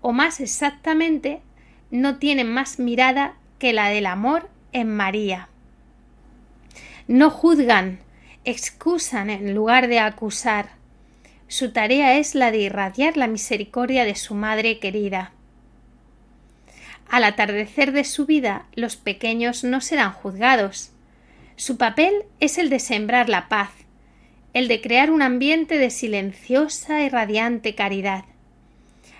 o 0.00 0.12
más 0.12 0.40
exactamente, 0.40 1.40
no 1.90 2.18
tienen 2.18 2.52
más 2.52 2.78
mirada 2.78 3.34
que 3.58 3.72
la 3.72 3.88
del 3.88 4.06
amor 4.06 4.48
en 4.72 4.94
María. 4.94 5.48
No 7.08 7.30
juzgan, 7.30 8.00
excusan 8.44 9.30
en 9.30 9.54
lugar 9.54 9.88
de 9.88 9.98
acusar. 9.98 10.70
Su 11.48 11.72
tarea 11.72 12.18
es 12.18 12.34
la 12.34 12.50
de 12.50 12.58
irradiar 12.58 13.16
la 13.16 13.28
misericordia 13.28 14.04
de 14.04 14.16
su 14.16 14.34
madre 14.34 14.78
querida. 14.78 15.32
Al 17.08 17.24
atardecer 17.24 17.92
de 17.92 18.04
su 18.04 18.26
vida, 18.26 18.66
los 18.74 18.96
pequeños 18.96 19.62
no 19.62 19.80
serán 19.80 20.12
juzgados. 20.12 20.90
Su 21.54 21.76
papel 21.78 22.24
es 22.40 22.58
el 22.58 22.68
de 22.68 22.80
sembrar 22.80 23.28
la 23.28 23.48
paz, 23.48 23.70
el 24.52 24.68
de 24.68 24.80
crear 24.80 25.10
un 25.10 25.22
ambiente 25.22 25.78
de 25.78 25.90
silenciosa 25.90 27.02
y 27.02 27.08
radiante 27.08 27.74
caridad. 27.74 28.24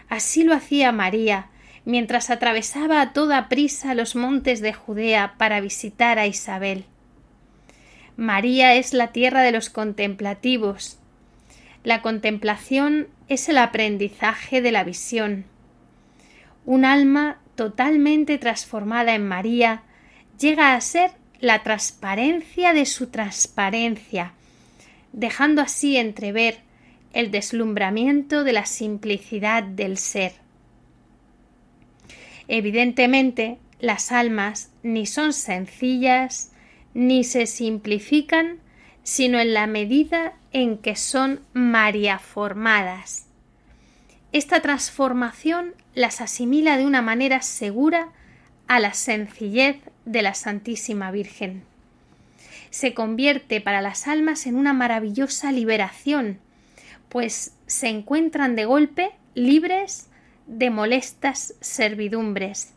Así 0.08 0.44
lo 0.44 0.54
hacía 0.54 0.92
María, 0.92 1.48
mientras 1.84 2.30
atravesaba 2.30 3.00
a 3.00 3.12
toda 3.12 3.48
prisa 3.48 3.94
los 3.94 4.16
montes 4.16 4.60
de 4.60 4.72
Judea 4.72 5.34
para 5.38 5.60
visitar 5.60 6.18
a 6.18 6.26
Isabel. 6.26 6.84
María 8.16 8.74
es 8.74 8.94
la 8.94 9.08
tierra 9.08 9.42
de 9.42 9.52
los 9.52 9.70
contemplativos. 9.70 10.98
La 11.84 12.02
contemplación 12.02 13.08
es 13.28 13.48
el 13.48 13.58
aprendizaje 13.58 14.62
de 14.62 14.72
la 14.72 14.84
visión. 14.84 15.44
Un 16.64 16.84
alma 16.84 17.38
totalmente 17.54 18.38
transformada 18.38 19.14
en 19.14 19.26
María 19.26 19.82
llega 20.38 20.74
a 20.74 20.80
ser 20.80 21.12
la 21.40 21.62
transparencia 21.62 22.72
de 22.72 22.86
su 22.86 23.08
transparencia, 23.08 24.32
dejando 25.12 25.62
así 25.62 25.96
entrever 25.96 26.60
el 27.16 27.30
deslumbramiento 27.30 28.44
de 28.44 28.52
la 28.52 28.66
simplicidad 28.66 29.62
del 29.62 29.96
ser. 29.96 30.34
Evidentemente, 32.46 33.56
las 33.80 34.12
almas 34.12 34.70
ni 34.82 35.06
son 35.06 35.32
sencillas, 35.32 36.52
ni 36.92 37.24
se 37.24 37.46
simplifican 37.46 38.58
sino 39.02 39.38
en 39.38 39.54
la 39.54 39.66
medida 39.66 40.34
en 40.52 40.76
que 40.76 40.94
son 40.94 41.40
mariaformadas. 41.54 43.26
Esta 44.32 44.60
transformación 44.60 45.74
las 45.94 46.20
asimila 46.20 46.76
de 46.76 46.84
una 46.84 47.00
manera 47.02 47.40
segura 47.40 48.08
a 48.66 48.78
la 48.78 48.92
sencillez 48.92 49.76
de 50.04 50.20
la 50.22 50.34
Santísima 50.34 51.12
Virgen. 51.12 51.62
Se 52.70 52.92
convierte 52.92 53.62
para 53.62 53.80
las 53.80 54.06
almas 54.06 54.44
en 54.46 54.56
una 54.56 54.74
maravillosa 54.74 55.50
liberación, 55.50 56.40
pues 57.16 57.54
se 57.66 57.88
encuentran 57.88 58.56
de 58.56 58.66
golpe 58.66 59.10
libres 59.34 60.10
de 60.46 60.68
molestas 60.68 61.54
servidumbres. 61.62 62.74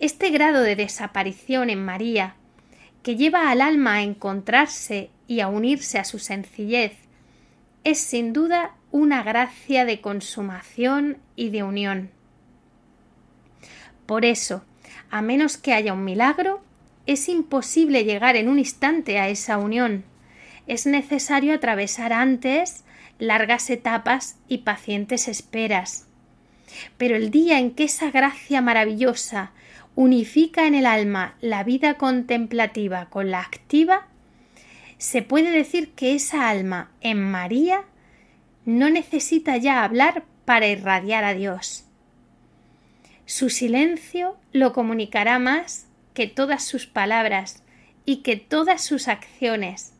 Este 0.00 0.30
grado 0.30 0.60
de 0.60 0.74
desaparición 0.74 1.70
en 1.70 1.84
María 1.84 2.34
que 3.04 3.14
lleva 3.14 3.48
al 3.48 3.60
alma 3.60 3.92
a 3.94 4.02
encontrarse 4.02 5.10
y 5.28 5.38
a 5.38 5.46
unirse 5.46 6.00
a 6.00 6.04
su 6.04 6.18
sencillez, 6.18 6.94
es 7.84 7.98
sin 7.98 8.32
duda 8.32 8.74
una 8.90 9.22
gracia 9.22 9.84
de 9.84 10.00
consumación 10.00 11.18
y 11.36 11.50
de 11.50 11.62
unión. 11.62 12.10
Por 14.06 14.24
eso, 14.24 14.64
a 15.12 15.22
menos 15.22 15.58
que 15.58 15.74
haya 15.74 15.92
un 15.92 16.02
milagro, 16.02 16.60
es 17.06 17.28
imposible 17.28 18.02
llegar 18.02 18.34
en 18.34 18.48
un 18.48 18.58
instante 18.58 19.20
a 19.20 19.28
esa 19.28 19.58
unión. 19.58 20.02
Es 20.66 20.86
necesario 20.86 21.54
atravesar 21.54 22.12
antes 22.12 22.82
largas 23.18 23.70
etapas 23.70 24.36
y 24.48 24.58
pacientes 24.58 25.28
esperas. 25.28 26.06
Pero 26.98 27.16
el 27.16 27.30
día 27.30 27.58
en 27.58 27.72
que 27.72 27.84
esa 27.84 28.10
gracia 28.10 28.60
maravillosa 28.60 29.52
unifica 29.94 30.66
en 30.66 30.74
el 30.74 30.86
alma 30.86 31.36
la 31.40 31.64
vida 31.64 31.94
contemplativa 31.94 33.06
con 33.06 33.30
la 33.30 33.40
activa, 33.40 34.06
se 34.98 35.22
puede 35.22 35.50
decir 35.50 35.92
que 35.92 36.14
esa 36.14 36.48
alma 36.48 36.90
en 37.00 37.22
María 37.22 37.84
no 38.64 38.90
necesita 38.90 39.56
ya 39.56 39.84
hablar 39.84 40.24
para 40.44 40.66
irradiar 40.66 41.24
a 41.24 41.34
Dios. 41.34 41.84
Su 43.24 43.50
silencio 43.50 44.36
lo 44.52 44.72
comunicará 44.72 45.38
más 45.38 45.86
que 46.14 46.26
todas 46.26 46.64
sus 46.64 46.86
palabras 46.86 47.62
y 48.04 48.18
que 48.18 48.36
todas 48.36 48.82
sus 48.82 49.08
acciones. 49.08 49.92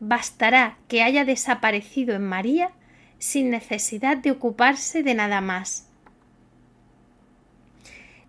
Bastará 0.00 0.76
que 0.88 1.02
haya 1.02 1.24
desaparecido 1.24 2.14
en 2.14 2.24
María 2.24 2.70
sin 3.18 3.50
necesidad 3.50 4.16
de 4.16 4.30
ocuparse 4.30 5.02
de 5.02 5.14
nada 5.14 5.40
más. 5.40 5.88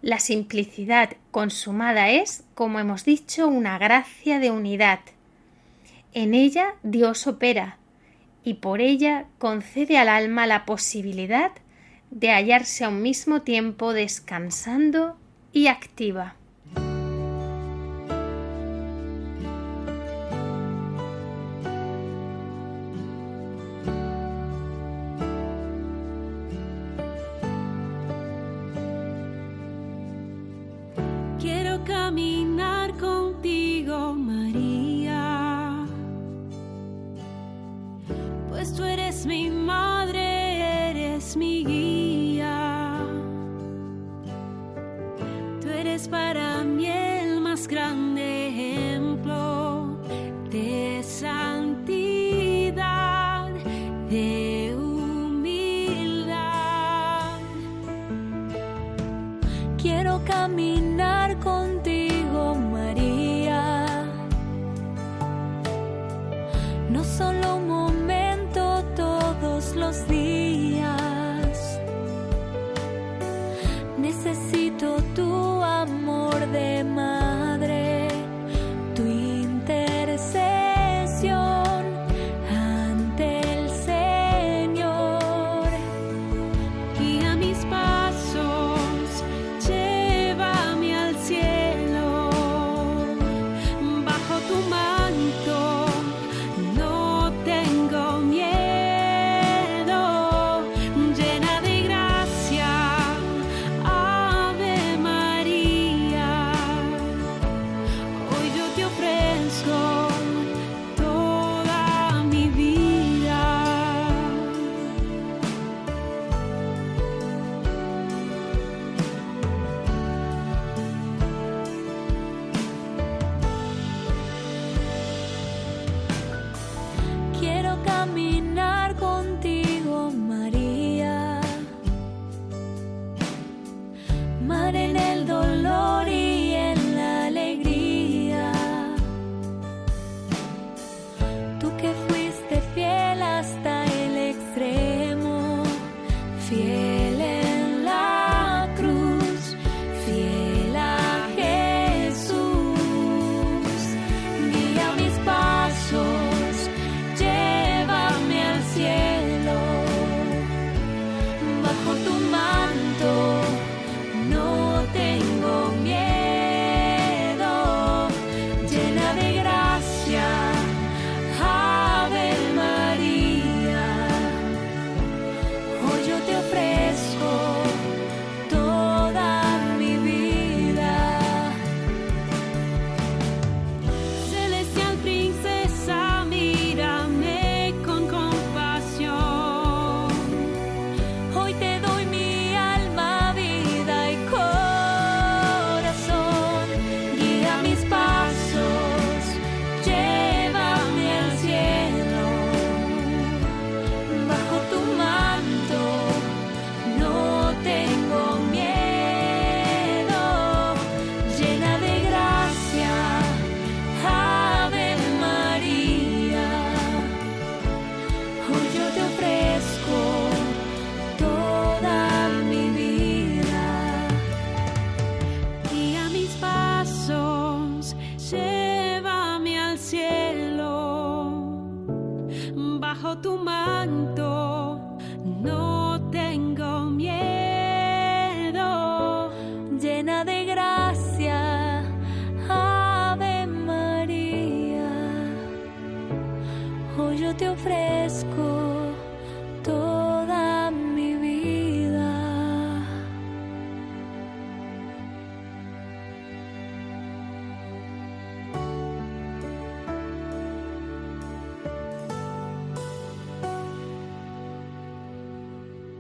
La 0.02 0.20
simplicidad 0.20 1.18
consumada 1.32 2.12
es, 2.12 2.44
como 2.54 2.80
hemos 2.80 3.06
dicho, 3.06 3.48
una 3.48 3.78
gracia 3.78 4.40
de 4.40 4.52
unidad. 4.52 5.00
En 6.14 6.34
ella 6.34 6.76
Dios 6.84 7.26
opera 7.28 7.78
y 8.44 8.54
por 8.54 8.80
ella 8.80 9.26
concede 9.40 9.98
al 9.98 10.08
alma 10.08 10.46
la 10.46 10.66
posibilidad 10.66 11.52
de 12.12 12.30
hallarse 12.30 12.86
a 12.86 12.90
un 12.90 13.02
mismo 13.02 13.42
tiempo 13.42 13.94
descansando 13.94 15.18
y 15.52 15.68
activa. 15.68 16.36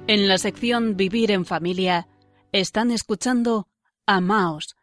En 0.07 0.27
la 0.27 0.37
sección 0.37 0.95
Vivir 0.97 1.31
en 1.31 1.45
Familia 1.45 2.07
están 2.51 2.91
escuchando 2.91 3.67
Amaos 4.05 4.75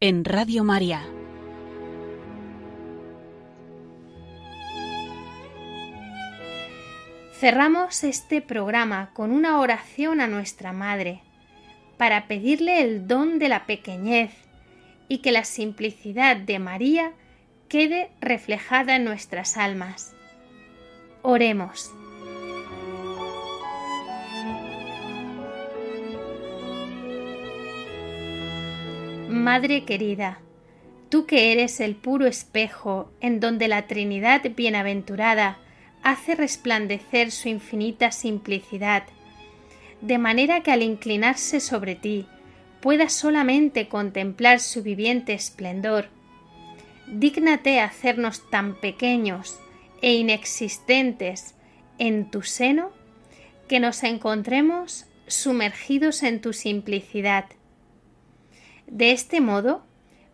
en 0.00 0.24
Radio 0.24 0.64
María. 0.64 1.02
Cerramos 7.38 8.02
este 8.04 8.40
programa 8.40 9.10
con 9.12 9.32
una 9.32 9.60
oración 9.60 10.22
a 10.22 10.26
nuestra 10.26 10.72
Madre 10.72 11.20
para 11.98 12.26
pedirle 12.26 12.80
el 12.80 13.06
don 13.06 13.38
de 13.38 13.50
la 13.50 13.66
pequeñez 13.66 14.32
y 15.08 15.18
que 15.18 15.30
la 15.30 15.44
simplicidad 15.44 16.38
de 16.38 16.58
María 16.58 17.12
quede 17.68 18.10
reflejada 18.22 18.96
en 18.96 19.04
nuestras 19.04 19.58
almas. 19.58 20.14
Oremos. 21.20 21.92
Madre 29.38 29.84
querida, 29.84 30.40
tú 31.10 31.24
que 31.24 31.52
eres 31.52 31.78
el 31.78 31.94
puro 31.94 32.26
espejo 32.26 33.12
en 33.20 33.38
donde 33.38 33.68
la 33.68 33.86
Trinidad 33.86 34.42
bienaventurada 34.56 35.58
hace 36.02 36.34
resplandecer 36.34 37.30
su 37.30 37.48
infinita 37.48 38.10
simplicidad, 38.10 39.04
de 40.00 40.18
manera 40.18 40.62
que 40.62 40.72
al 40.72 40.82
inclinarse 40.82 41.60
sobre 41.60 41.94
ti 41.94 42.26
pueda 42.80 43.08
solamente 43.08 43.88
contemplar 43.88 44.58
su 44.58 44.82
viviente 44.82 45.34
esplendor. 45.34 46.08
Dígnate 47.06 47.80
hacernos 47.80 48.50
tan 48.50 48.74
pequeños 48.74 49.56
e 50.02 50.14
inexistentes 50.14 51.54
en 51.98 52.28
tu 52.30 52.42
seno 52.42 52.90
que 53.68 53.78
nos 53.78 54.02
encontremos 54.02 55.06
sumergidos 55.28 56.24
en 56.24 56.40
tu 56.40 56.52
simplicidad 56.52 57.46
de 58.88 59.12
este 59.12 59.40
modo, 59.40 59.82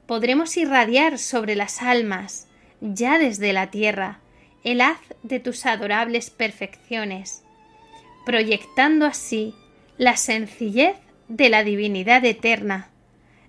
podremos 0.07 0.57
irradiar 0.57 1.19
sobre 1.19 1.57
las 1.57 1.83
almas, 1.83 2.47
ya 2.81 3.19
desde 3.19 3.53
la 3.53 3.71
tierra, 3.71 4.21
el 4.63 4.81
haz 4.81 4.99
de 5.23 5.41
tus 5.41 5.67
adorables 5.67 6.31
perfecciones, 6.31 7.43
proyectando 8.25 9.07
así 9.07 9.55
la 9.99 10.17
sencillez 10.17 10.97
de 11.29 11.49
la 11.49 11.65
divinidad 11.65 12.25
eterna, 12.25 12.91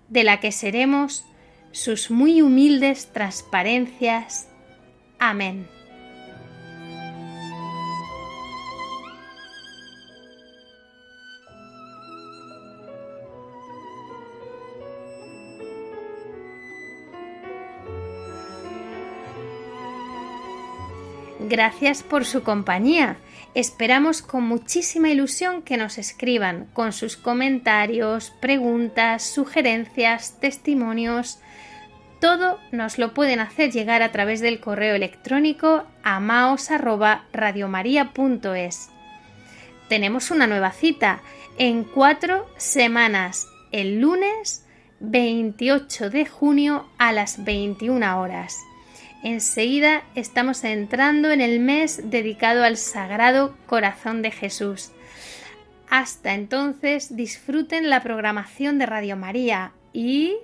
de 0.09 0.23
la 0.23 0.39
que 0.39 0.51
seremos 0.51 1.25
sus 1.71 2.09
muy 2.09 2.41
humildes 2.41 3.11
transparencias. 3.11 4.47
Amén. 5.19 5.67
Gracias 21.47 22.01
por 22.01 22.25
su 22.25 22.41
compañía. 22.41 23.17
Esperamos 23.53 24.23
con 24.23 24.43
muchísima 24.43 25.09
ilusión 25.09 25.61
que 25.61 25.77
nos 25.77 25.99
escriban 25.99 26.65
con 26.73 26.91
sus 26.91 27.17
comentarios, 27.17 28.33
preguntas, 28.39 29.21
sugerencias, 29.21 30.39
testimonios. 30.39 31.37
Todo 32.19 32.59
nos 32.71 32.97
lo 32.97 33.13
pueden 33.13 33.39
hacer 33.39 33.71
llegar 33.71 34.01
a 34.01 34.11
través 34.11 34.41
del 34.41 34.59
correo 34.59 34.95
electrónico 34.95 35.83
amaos@radiomaria.es. 36.01 38.89
Tenemos 39.87 40.31
una 40.31 40.47
nueva 40.47 40.71
cita 40.71 41.21
en 41.59 41.83
cuatro 41.83 42.49
semanas, 42.57 43.47
el 43.71 44.01
lunes 44.01 44.65
28 44.99 46.09
de 46.09 46.25
junio 46.25 46.87
a 46.97 47.11
las 47.11 47.43
21 47.43 48.19
horas. 48.19 48.57
Enseguida 49.23 50.03
estamos 50.15 50.63
entrando 50.63 51.31
en 51.31 51.41
el 51.41 51.59
mes 51.59 52.09
dedicado 52.09 52.63
al 52.63 52.77
Sagrado 52.77 53.55
Corazón 53.65 54.21
de 54.21 54.31
Jesús. 54.31 54.91
Hasta 55.89 56.33
entonces 56.33 57.15
disfruten 57.15 57.89
la 57.89 58.01
programación 58.01 58.79
de 58.79 58.85
Radio 58.85 59.15
María 59.15 59.71
y 59.93 60.35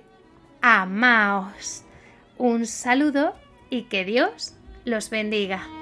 amaos. 0.60 1.84
Un 2.38 2.66
saludo 2.66 3.34
y 3.70 3.82
que 3.82 4.04
Dios 4.04 4.54
los 4.84 5.10
bendiga. 5.10 5.81